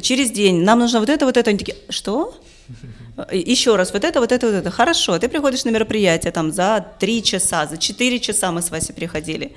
[0.01, 1.49] Через день нам нужно вот это, вот это.
[1.49, 2.33] Они такие, что?
[3.31, 4.71] Еще раз, вот это, вот это, вот это.
[4.71, 8.95] Хорошо, ты приходишь на мероприятие там за три часа, за четыре часа мы с Васей
[8.95, 9.51] приходили.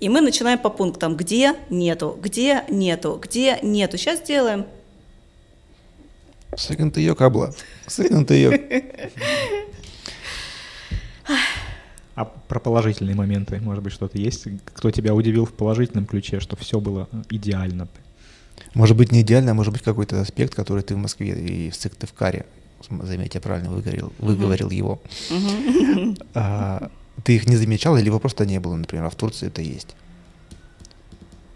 [0.00, 3.96] И мы начинаем по пунктам, где нету, где нету, где нету.
[3.96, 4.66] Сейчас сделаем.
[6.56, 7.52] Sıkıntı yok abla.
[7.86, 8.54] Sıkıntı yok.
[12.16, 14.48] А про положительные моменты, может быть, что-то есть?
[14.74, 17.86] Кто тебя удивил в положительном ключе, что все было идеально?
[18.74, 21.76] Может быть, не идеально, а может быть, какой-то аспект, который ты в Москве и в
[21.76, 22.44] Сыктывкаре,
[23.02, 25.00] заметь, я правильно выговорил, выговорил его.
[26.34, 26.90] А,
[27.22, 29.94] ты их не замечал или его просто не было, например, а в Турции это есть?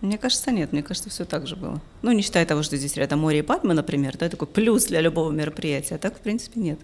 [0.03, 0.73] Мне кажется, нет.
[0.73, 1.81] Мне кажется, все так же было.
[2.03, 5.01] Ну, не считая того, что здесь рядом море и Пальмы, например, да, такой плюс для
[5.01, 5.95] любого мероприятия.
[5.95, 6.81] А так, в принципе, нет.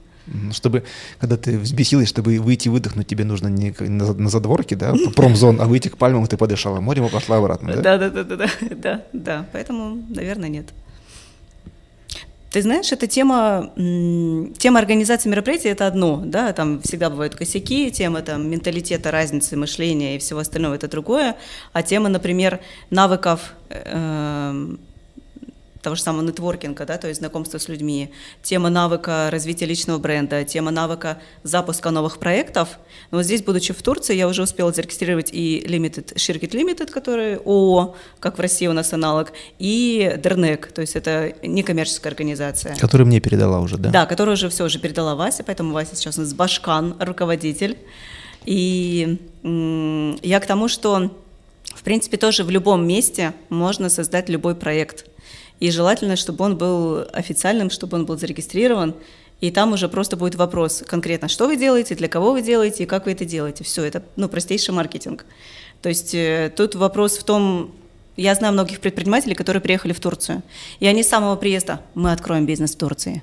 [0.52, 0.84] Чтобы,
[1.18, 5.64] когда ты взбесилась, чтобы выйти выдохнуть, тебе нужно не на, задворке, да, по промзон, а
[5.64, 7.82] выйти к пальмам, ты подышала морем и пошла обратно, да?
[7.82, 9.46] Да, да, да, да, да, да.
[9.52, 10.66] Поэтому, наверное, нет.
[12.50, 18.22] Ты знаешь, эта тема, тема организации мероприятий– это одно, да, там всегда бывают косяки, тема
[18.22, 21.36] там менталитета, разницы мышления и всего остального– это другое,
[21.74, 24.76] а тема, например, навыков э,
[25.82, 28.12] того же самого нетворкинга, да, то есть знакомства с людьми,
[28.42, 32.78] тема навыка развития личного бренда, тема навыка запуска новых проектов.
[33.10, 37.36] Но вот здесь, будучи в Турции, я уже успела зарегистрировать и Limited, Shirkit Limited, который
[37.36, 42.76] ООО, как в России у нас аналог, и Дернек, то есть это некоммерческая организация.
[42.76, 43.90] Которую мне передала уже, да?
[43.90, 47.78] Да, которую уже все уже передала Вася, поэтому Вася сейчас у нас Башкан, руководитель.
[48.44, 51.10] И я к тому, что
[51.74, 55.06] в принципе, тоже в любом месте можно создать любой проект.
[55.60, 58.94] И желательно, чтобы он был официальным, чтобы он был зарегистрирован.
[59.40, 62.86] И там уже просто будет вопрос конкретно, что вы делаете, для кого вы делаете и
[62.86, 63.64] как вы это делаете.
[63.64, 65.24] Все, это ну, простейший маркетинг.
[65.80, 67.72] То есть э, тут вопрос в том,
[68.16, 70.42] я знаю многих предпринимателей, которые приехали в Турцию,
[70.80, 73.22] и они с самого приезда, мы откроем бизнес в Турции.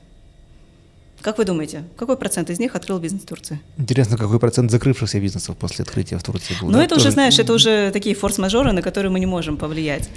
[1.22, 3.60] Как вы думаете, какой процент из них открыл бизнес в Турции?
[3.78, 6.68] Интересно, какой процент закрывшихся бизнесов после открытия в Турции был?
[6.68, 6.84] Ну, да?
[6.84, 7.08] это Тоже...
[7.08, 10.08] уже, знаешь, это уже такие форс-мажоры, на которые мы не можем повлиять.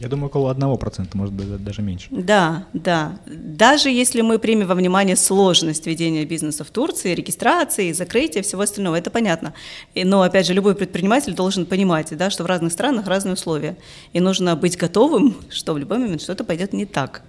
[0.00, 2.08] Я думаю, около 1%, может быть, даже меньше.
[2.10, 3.18] Да, да.
[3.26, 8.96] Даже если мы примем во внимание сложность ведения бизнеса в Турции, регистрации, закрытия, всего остального,
[8.96, 9.54] это понятно.
[9.94, 13.76] Но, опять же, любой предприниматель должен понимать, да, что в разных странах разные условия.
[14.12, 17.22] И нужно быть готовым, что в любой момент что-то пойдет не так.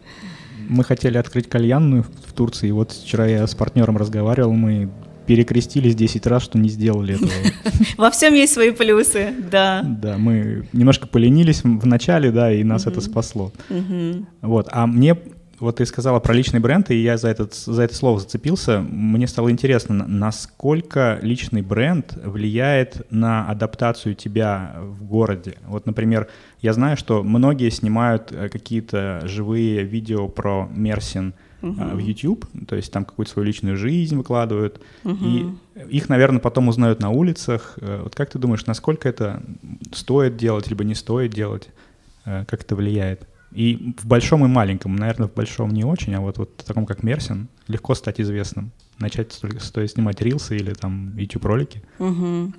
[0.68, 4.92] Мы хотели открыть кальянную в Турции, вот вчера я с партнером разговаривал, мы
[5.30, 7.30] перекрестились 10 раз, что не сделали этого.
[7.98, 9.84] Во всем есть свои плюсы, да.
[9.84, 13.52] Да, мы немножко поленились в начале, да, и нас это спасло.
[14.42, 15.16] Вот, а мне
[15.60, 18.80] вот ты сказала про личный бренд, и я за, этот, за это слово зацепился.
[18.80, 25.58] Мне стало интересно, насколько личный бренд влияет на адаптацию тебя в городе.
[25.68, 26.28] Вот, например,
[26.62, 31.96] я знаю, что многие снимают э, какие-то живые видео про Мерсин, uh-huh.
[31.96, 35.18] в YouTube, то есть там какую-то свою личную жизнь выкладывают, uh-huh.
[35.78, 37.78] и их, наверное, потом узнают на улицах.
[37.82, 39.42] Э, вот как ты думаешь, насколько это
[39.92, 41.70] стоит делать, либо не стоит делать,
[42.26, 43.28] э, как это влияет?
[43.52, 46.86] И в большом и маленьком, наверное, в большом не очень, а вот, вот в таком,
[46.86, 48.72] как Мерсин, легко стать известным.
[49.00, 51.82] Начать только стоит снимать рилсы или там YouTube-ролики.
[51.98, 52.54] Угу.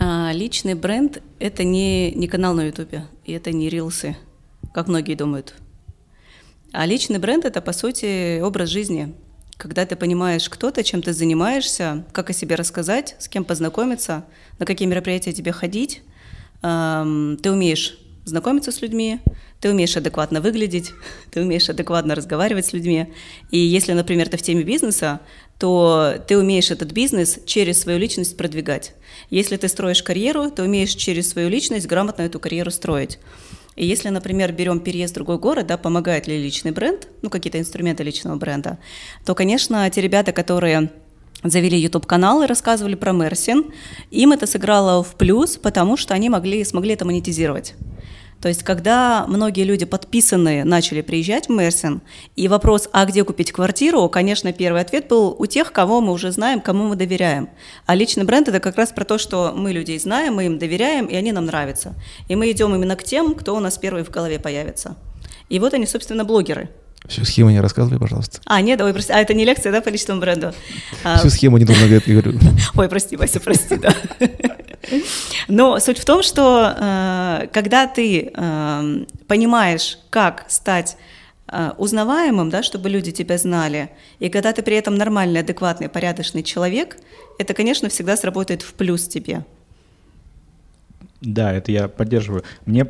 [0.00, 2.94] А, личный бренд— это не, не канал на YouTube,
[3.24, 4.16] и это не рилсы,
[4.74, 5.54] как многие думают.
[6.76, 9.14] А личный бренд— это, по сути, образ жизни.
[9.56, 14.24] Когда ты понимаешь, кто ты, чем ты занимаешься, как о себе рассказать, с кем познакомиться,
[14.58, 16.02] на какие мероприятия тебе ходить,
[16.64, 19.20] эм, ты умеешь знакомиться с людьми,
[19.60, 20.90] ты умеешь адекватно выглядеть,
[21.30, 23.06] ты умеешь адекватно разговаривать с людьми.
[23.52, 25.20] И если, например, ты в теме бизнеса,
[25.60, 28.94] то ты умеешь этот бизнес через свою личность продвигать.
[29.30, 33.20] Если ты строишь карьеру, ты умеешь через свою личность грамотно эту карьеру строить.
[33.76, 37.58] И если, например, берем переезд в другой город, да, помогает ли личный бренд, ну, какие-то
[37.58, 38.78] инструменты личного бренда,
[39.24, 40.90] то, конечно, те ребята, которые
[41.42, 43.72] завели YouTube-канал и рассказывали про Мерсин.
[44.10, 47.74] Им это сыграло в плюс, потому что они могли, смогли это монетизировать.
[48.44, 52.02] То есть, когда многие люди подписанные начали приезжать в Мерсин,
[52.36, 56.30] и вопрос, а где купить квартиру, конечно, первый ответ был у тех, кого мы уже
[56.30, 57.48] знаем, кому мы доверяем.
[57.86, 61.06] А личный бренд– это как раз про то, что мы людей знаем, мы им доверяем,
[61.06, 61.94] и они нам нравятся.
[62.28, 64.94] И мы идем именно к тем, кто у нас первый в голове появится.
[65.48, 66.68] И вот они, собственно, блогеры–
[67.06, 68.40] Всю схему не рассказывай, пожалуйста.
[68.46, 69.12] А, нет, ой, прости.
[69.12, 70.54] А это не лекция, да, по личному бренду?
[71.02, 72.08] А, Всю схему не нужно говорить.
[72.74, 73.94] Ой, прости, Вася, прости, да.
[75.48, 80.96] Но суть в том, что э, когда ты э, понимаешь, как стать
[81.48, 86.42] э, узнаваемым, да, чтобы люди тебя знали, и когда ты при этом нормальный, адекватный, порядочный
[86.42, 86.96] человек,
[87.38, 89.44] это, конечно, всегда сработает в плюс тебе.
[91.24, 92.42] Да, это я поддерживаю.
[92.66, 92.86] Мне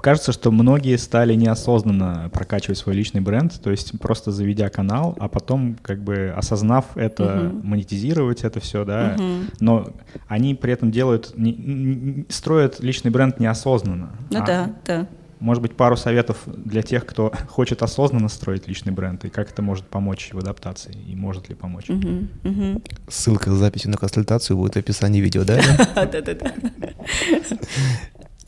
[0.00, 5.28] кажется, что многие стали неосознанно прокачивать свой личный бренд, то есть просто заведя канал, а
[5.28, 7.66] потом как бы осознав это, uh-huh.
[7.66, 9.16] монетизировать это все, да.
[9.16, 9.54] Uh-huh.
[9.60, 9.88] Но
[10.26, 14.10] они при этом делают, не, не, строят личный бренд неосознанно.
[14.30, 15.06] Ну а, да, да.
[15.40, 19.62] Может быть, пару советов для тех, кто хочет осознанно строить личный бренд, и как это
[19.62, 21.88] может помочь в адаптации, и может ли помочь.
[21.88, 22.82] Угу, угу.
[23.08, 25.60] Ссылка с записью на консультацию будет в описании видео, да?
[25.94, 26.52] Да-да-да.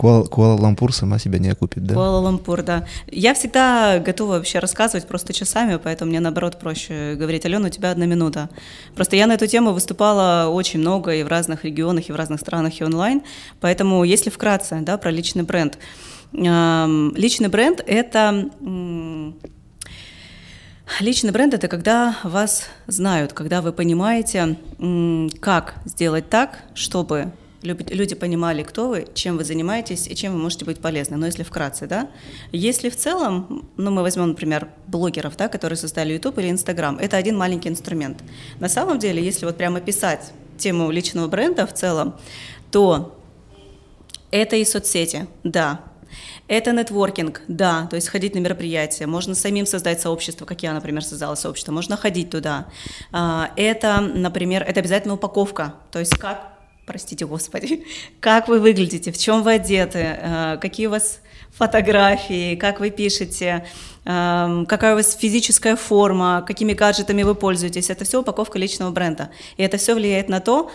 [0.00, 1.94] Куала-Лампур сама себя не окупит, да?
[1.94, 2.86] Куала-Лампур, да.
[3.06, 7.90] Я всегда готова вообще рассказывать просто часами, поэтому мне, наоборот, проще говорить, Алена, у тебя
[7.90, 8.48] одна минута.
[8.94, 12.40] Просто я на эту тему выступала очень много и в разных регионах, и в разных
[12.40, 13.22] странах, и онлайн,
[13.60, 15.78] поэтому если вкратце, да, про личный бренд–
[16.32, 18.50] Личный бренд— это...
[20.98, 24.56] Личный бренд— это когда вас знают, когда вы понимаете,
[25.40, 30.64] как сделать так, чтобы люди понимали, кто вы, чем вы занимаетесь и чем вы можете
[30.64, 31.16] быть полезны.
[31.16, 32.08] Но если вкратце, да.
[32.52, 37.16] Если в целом, ну, мы возьмем, например, блогеров, да, которые создали YouTube или Instagram, это
[37.18, 38.24] один маленький инструмент.
[38.58, 42.14] На самом деле, если вот прямо писать тему личного бренда в целом,
[42.70, 43.16] то
[44.30, 45.82] это и соцсети, да,
[46.48, 51.04] это нетворкинг, да, то есть ходить на мероприятия, можно самим создать сообщество, как я, например,
[51.04, 52.66] создала сообщество, можно ходить туда.
[53.12, 56.52] А, это, например, это обязательно упаковка, то есть как,
[56.86, 57.84] простите господи,
[58.20, 61.20] как вы выглядите, в чем вы одеты, а, какие у вас
[61.52, 63.66] фотографии, как вы пишете,
[64.04, 67.90] а, какая у вас физическая форма, какими гаджетами вы пользуетесь.
[67.90, 69.30] Это все упаковка личного бренда.
[69.56, 70.70] И это все влияет на то,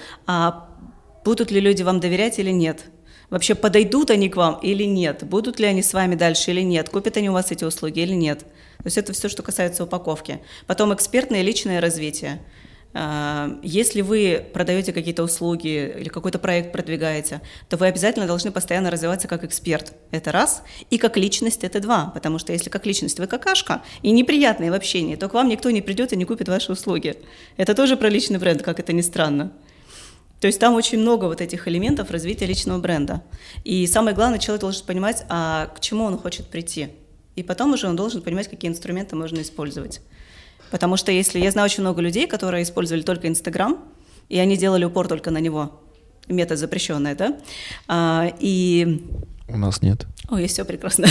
[1.26, 2.86] будут ли люди вам доверять или нет.
[3.30, 5.24] Вообще подойдут они к вам или нет?
[5.24, 6.90] Будут ли они с вами дальше или нет?
[6.90, 8.40] Купят они у вас эти услуги или нет?
[8.40, 10.40] То есть это все, что касается упаковки.
[10.68, 12.42] Потом экспертное личное развитие.
[12.98, 18.90] А, если вы продаете какие-то услуги или какой-то проект продвигаете, то вы обязательно должны постоянно
[18.90, 19.94] развиваться как эксперт.
[20.12, 20.64] Это раз.
[20.90, 22.12] И как личность это два.
[22.14, 25.72] Потому что если как личность вы какашка и неприятные в общении, то к вам никто
[25.72, 27.16] не придет и не купит ваши услуги.
[27.58, 29.52] Это тоже про личный бренд, как это ни странно.
[30.46, 33.24] То есть там очень много вот этих элементов развития личного бренда.
[33.64, 36.89] И самое главное, человек должен понимать, а к чему он хочет прийти.
[37.36, 40.02] И потом уже он должен понимать, какие инструменты можно использовать.
[40.70, 43.84] Потому что если я знаю очень много людей, которые использовали только Инстаграм,
[44.30, 45.82] и они делали упор только на него,
[46.28, 47.39] метод запрещенный, да,
[47.88, 49.04] а, и
[49.48, 50.08] у нас нет.
[50.30, 51.08] Ой, все прекрасно.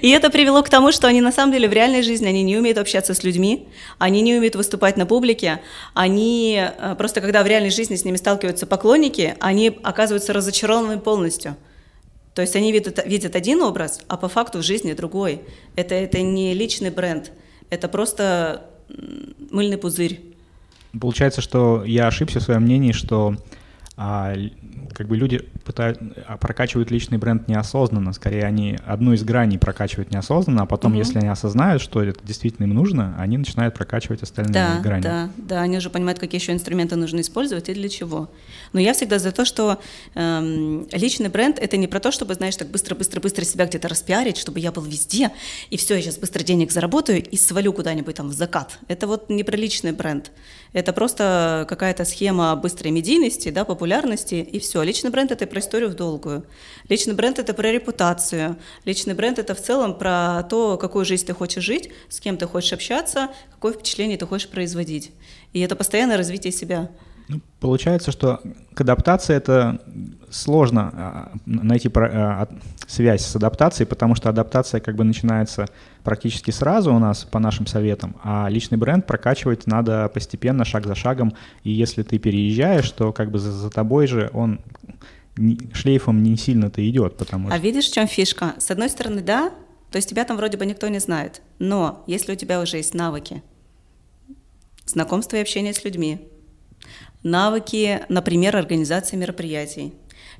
[0.00, 2.56] И это привело к тому, что они на самом деле в реальной жизни, они не
[2.56, 3.68] умеют общаться с людьми,
[3.98, 5.60] они не умеют выступать на публике,
[5.92, 11.56] они э, просто, когда в реальной жизни с ними сталкиваются поклонники, они оказываются разочарованными полностью.
[12.34, 15.40] То есть они видят, видят один образ, а по факту в жизни другой.
[15.74, 17.32] Это, это не личный бренд,
[17.70, 18.70] это просто
[19.50, 20.20] мыльный пузырь.
[21.00, 23.36] Получается, что я ошибся в своем мнении, что
[23.96, 24.34] а,
[24.92, 30.10] как бы люди пытают, а, прокачивают личный бренд неосознанно, скорее они одну из граней прокачивают
[30.10, 30.98] неосознанно, а потом, угу.
[30.98, 35.02] если они осознают, что это действительно им нужно, они начинают прокачивать остальные да, грани.
[35.02, 38.30] Да, да, они уже понимают, какие еще инструменты нужно использовать и для чего.
[38.72, 39.80] Но я всегда за то, что
[40.14, 44.60] эм, личный бренд это не про то, чтобы, знаешь, так быстро-быстро-быстро себя где-то распиарить, чтобы
[44.60, 45.30] я был везде,
[45.70, 48.78] и все, я сейчас быстро денег заработаю и свалю куда-нибудь там в закат.
[48.88, 50.30] Это вот не про личный бренд.
[50.72, 54.73] Это просто какая-то схема быстрой медийности, да, популярности, и все.
[54.82, 56.44] Личный бренд— это про историю в долгую.
[56.88, 58.56] Личный бренд— это про репутацию.
[58.84, 62.46] Личный бренд— это в целом про то, какую жизнь ты хочешь жить, с кем ты
[62.46, 65.12] хочешь общаться, какое впечатление ты хочешь производить.
[65.52, 66.90] И это постоянное развитие себя.
[67.28, 68.40] Ну, получается, что
[68.74, 68.82] к
[69.34, 69.80] это
[70.34, 72.48] сложно а, найти а,
[72.86, 75.66] связь с адаптацией, потому что адаптация как бы начинается
[76.02, 80.94] практически сразу у нас по нашим советам, а личный бренд прокачивать надо постепенно, шаг за
[80.94, 84.60] шагом, и если ты переезжаешь, то как бы за, за тобой же он
[85.72, 87.56] шлейфом не сильно-то идет, потому что...
[87.56, 88.54] А видишь, в чем фишка?
[88.58, 89.50] С одной стороны, да,
[89.90, 92.94] то есть тебя там вроде бы никто не знает, но если у тебя уже есть
[92.94, 93.42] навыки,
[94.86, 96.28] знакомство и общение с людьми,
[97.22, 99.94] навыки, например, организации мероприятий.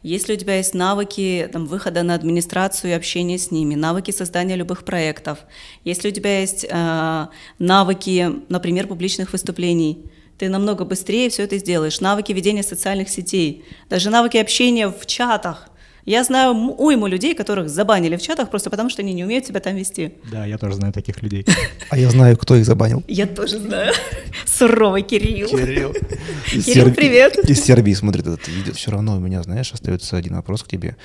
[0.05, 4.55] Если у тебя есть навыки там, выхода на администрацию и общения с ними, навыки создания
[4.55, 5.39] любых проектов,
[5.83, 7.27] если у тебя есть э,
[7.59, 10.05] навыки, например, публичных выступлений,
[10.37, 12.03] ты намного быстрее все это сделаешь.
[12.03, 15.71] Навыки ведения социальных сетей, даже навыки общения в чатах.
[16.05, 19.61] Я знаю уйму людей, которых забанили в чатах просто потому, что они не умеют себя
[19.61, 20.13] там вести.
[20.31, 21.47] Да, я тоже знаю таких людей.
[21.91, 23.05] А я знаю, кто их забанил.
[23.07, 23.93] Я тоже знаю.
[24.47, 25.49] Суровый Кирилл.
[25.49, 25.93] Кирилл.
[26.51, 27.39] Кирилл, привет.
[27.49, 28.73] Из Сербии смотрит это видео.
[28.73, 30.97] Все равно у меня, знаешь, остается один вопрос к тебе.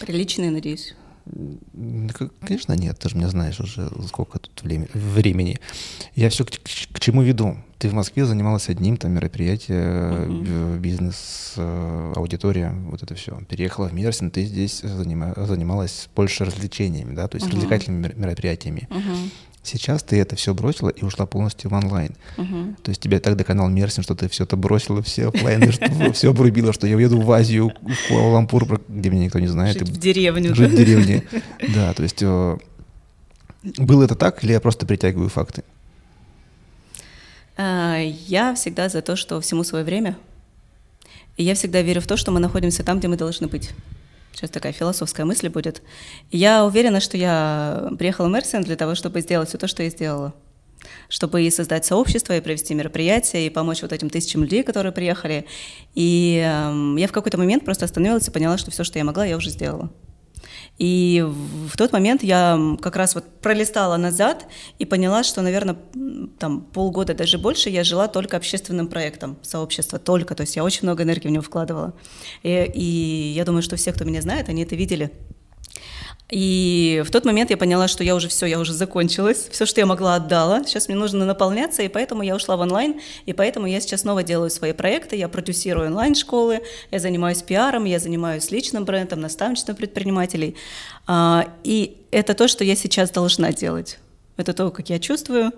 [0.00, 0.94] Приличный, надеюсь.
[2.40, 5.58] Конечно, нет, ты же меня знаешь уже сколько тут времени.
[6.14, 7.56] Я все к, к, чему веду?
[7.78, 10.78] Ты в Москве занималась одним там мероприятие, uh-huh.
[10.78, 13.38] бизнес, э, аудитория, вот это все.
[13.48, 17.52] Переехала в Мерсин, ты здесь занима, занималась больше развлечениями, да, то есть uh-huh.
[17.52, 18.86] развлекательными мероприятиями.
[18.90, 19.30] Uh-huh.
[19.64, 22.14] Сейчас ты это все бросила и ушла полностью в онлайн.
[22.36, 22.76] Uh-huh.
[22.82, 25.72] То есть тебя так доконал Мерсин, что ты все это бросила, все офлайн,
[26.12, 29.78] все обрубила, что я уеду в Азию, в Куала-Лампур, где меня никто не знает.
[29.78, 30.54] Жить в деревню.
[30.54, 31.24] Жить в деревне,
[31.74, 31.94] да.
[31.94, 32.58] То есть э,
[33.78, 35.64] было это так или я просто притягиваю факты?
[37.56, 40.16] А, я всегда за то, что всему свое время.
[41.36, 43.70] И я всегда верю в то, что мы находимся там, где мы должны быть.
[44.34, 45.82] Сейчас такая философская мысль будет.
[46.32, 49.90] я уверена, что я приехала в Мерсин для того, чтобы сделать все то, что я
[49.90, 50.34] сделала.
[51.08, 55.46] Чтобы и создать сообщество, и провести мероприятия, и помочь вот этим тысячам людей, которые приехали.
[55.94, 59.24] И э, я в какой-то момент просто остановилась и поняла, что все, что я могла,
[59.24, 59.90] я уже сделала.
[60.78, 64.46] И в тот момент я как раз вот пролистала назад
[64.78, 65.76] и поняла, что, наверное,
[66.38, 70.34] там полгода, даже больше, я жила только общественным проектом сообщества, только.
[70.34, 71.94] То есть я очень много энергии в него вкладывала.
[72.42, 75.10] И, и я думаю, что все, кто меня знает, они это видели.
[76.34, 79.80] И в тот момент я поняла, что я уже все, я уже закончилась, все, что
[79.80, 80.64] я могла, отдала.
[80.64, 84.24] Сейчас мне нужно наполняться, и поэтому я ушла в онлайн, и поэтому я сейчас снова
[84.24, 90.56] делаю свои проекты, я продюсирую онлайн-школы, я занимаюсь пиаром, я занимаюсь личным брендом, наставничеством предпринимателей.
[91.06, 94.00] А, и это то, что я сейчас должна делать.
[94.36, 95.52] Это то, как я чувствую,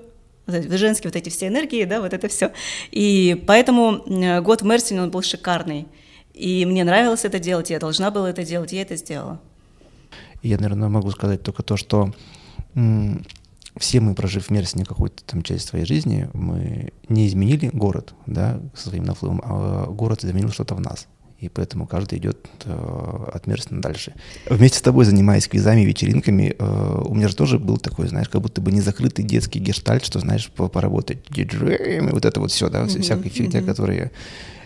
[0.47, 2.53] женские вот эти все энергии, да, вот это все.
[2.91, 4.05] И поэтому
[4.43, 5.87] год в Мерсине, он был шикарный.
[6.35, 9.41] И мне нравилось это делать, я должна была это делать, я это сделала.
[10.47, 12.12] Я, наверное, могу сказать только то, что
[13.78, 18.61] все мы, прожив в Мерсине какую-то там часть своей жизни, мы не изменили город, да,
[18.74, 21.09] со своим наплывом, а город изменил что-то в нас.
[21.40, 24.14] И поэтому каждый идет э, от Мерсина дальше.
[24.49, 28.40] Вместе с тобой, занимаясь квизами, вечеринками, э, у меня же тоже был такой, знаешь, как
[28.40, 33.03] будто бы незакрытый детский гештальт, что, знаешь, поработать диджеями, вот это вот все, да, mm-hmm.
[33.03, 33.66] всякая фигня, mm-hmm.
[33.66, 34.12] которые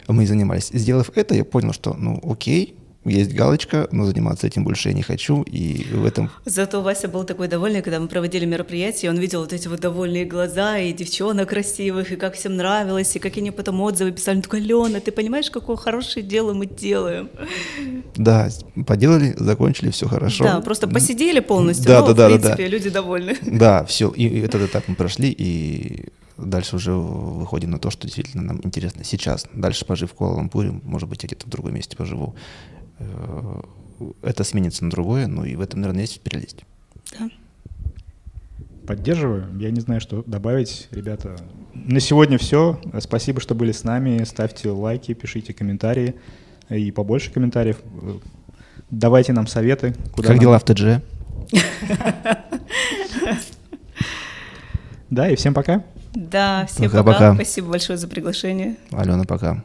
[0.07, 0.71] мы занимались.
[0.73, 5.03] Сделав это, я понял, что, ну, окей, есть галочка, но заниматься этим больше я не
[5.03, 6.31] хочу, и в этом...
[6.45, 10.27] Зато Вася был такой довольный, когда мы проводили мероприятие, он видел вот эти вот довольные
[10.27, 14.43] глаза, и девчонок красивых, и как всем нравилось, и как они потом отзывы писали, он
[14.43, 17.31] такой, Алена, ты понимаешь, какое хорошее дело мы делаем?
[18.17, 18.49] Да,
[18.87, 20.45] поделали, закончили, все хорошо.
[20.45, 22.69] Да, просто посидели полностью, да, но, да, в да, принципе, да.
[22.69, 23.37] люди довольны.
[23.43, 28.43] Да, все, и этот этап мы прошли, и дальше уже выходим на то, что действительно
[28.43, 29.47] нам интересно сейчас.
[29.55, 32.35] Дальше пожив в Куала-Лампуре, может быть, я где-то в другом месте поживу.
[33.01, 33.61] Э,
[34.23, 36.65] это сменится на другое, ну и в этом, наверное, есть прелесть.
[37.19, 37.29] Да.
[38.87, 39.47] Поддерживаю.
[39.59, 41.37] Я не знаю, что добавить, ребята.
[41.75, 42.81] На сегодня все.
[43.01, 44.25] Спасибо, что были с нами.
[44.25, 46.15] Ставьте лайки, пишите комментарии
[46.69, 47.79] и побольше комментариев.
[48.91, 49.95] Давайте нам советы.
[50.13, 50.41] Куда как нам...
[50.41, 51.03] дела в ТДЖ?
[55.11, 55.85] Да, и всем пока.
[56.15, 57.35] Да, всем пока.
[57.35, 58.77] Спасибо большое за приглашение.
[58.93, 59.65] Алена, пока.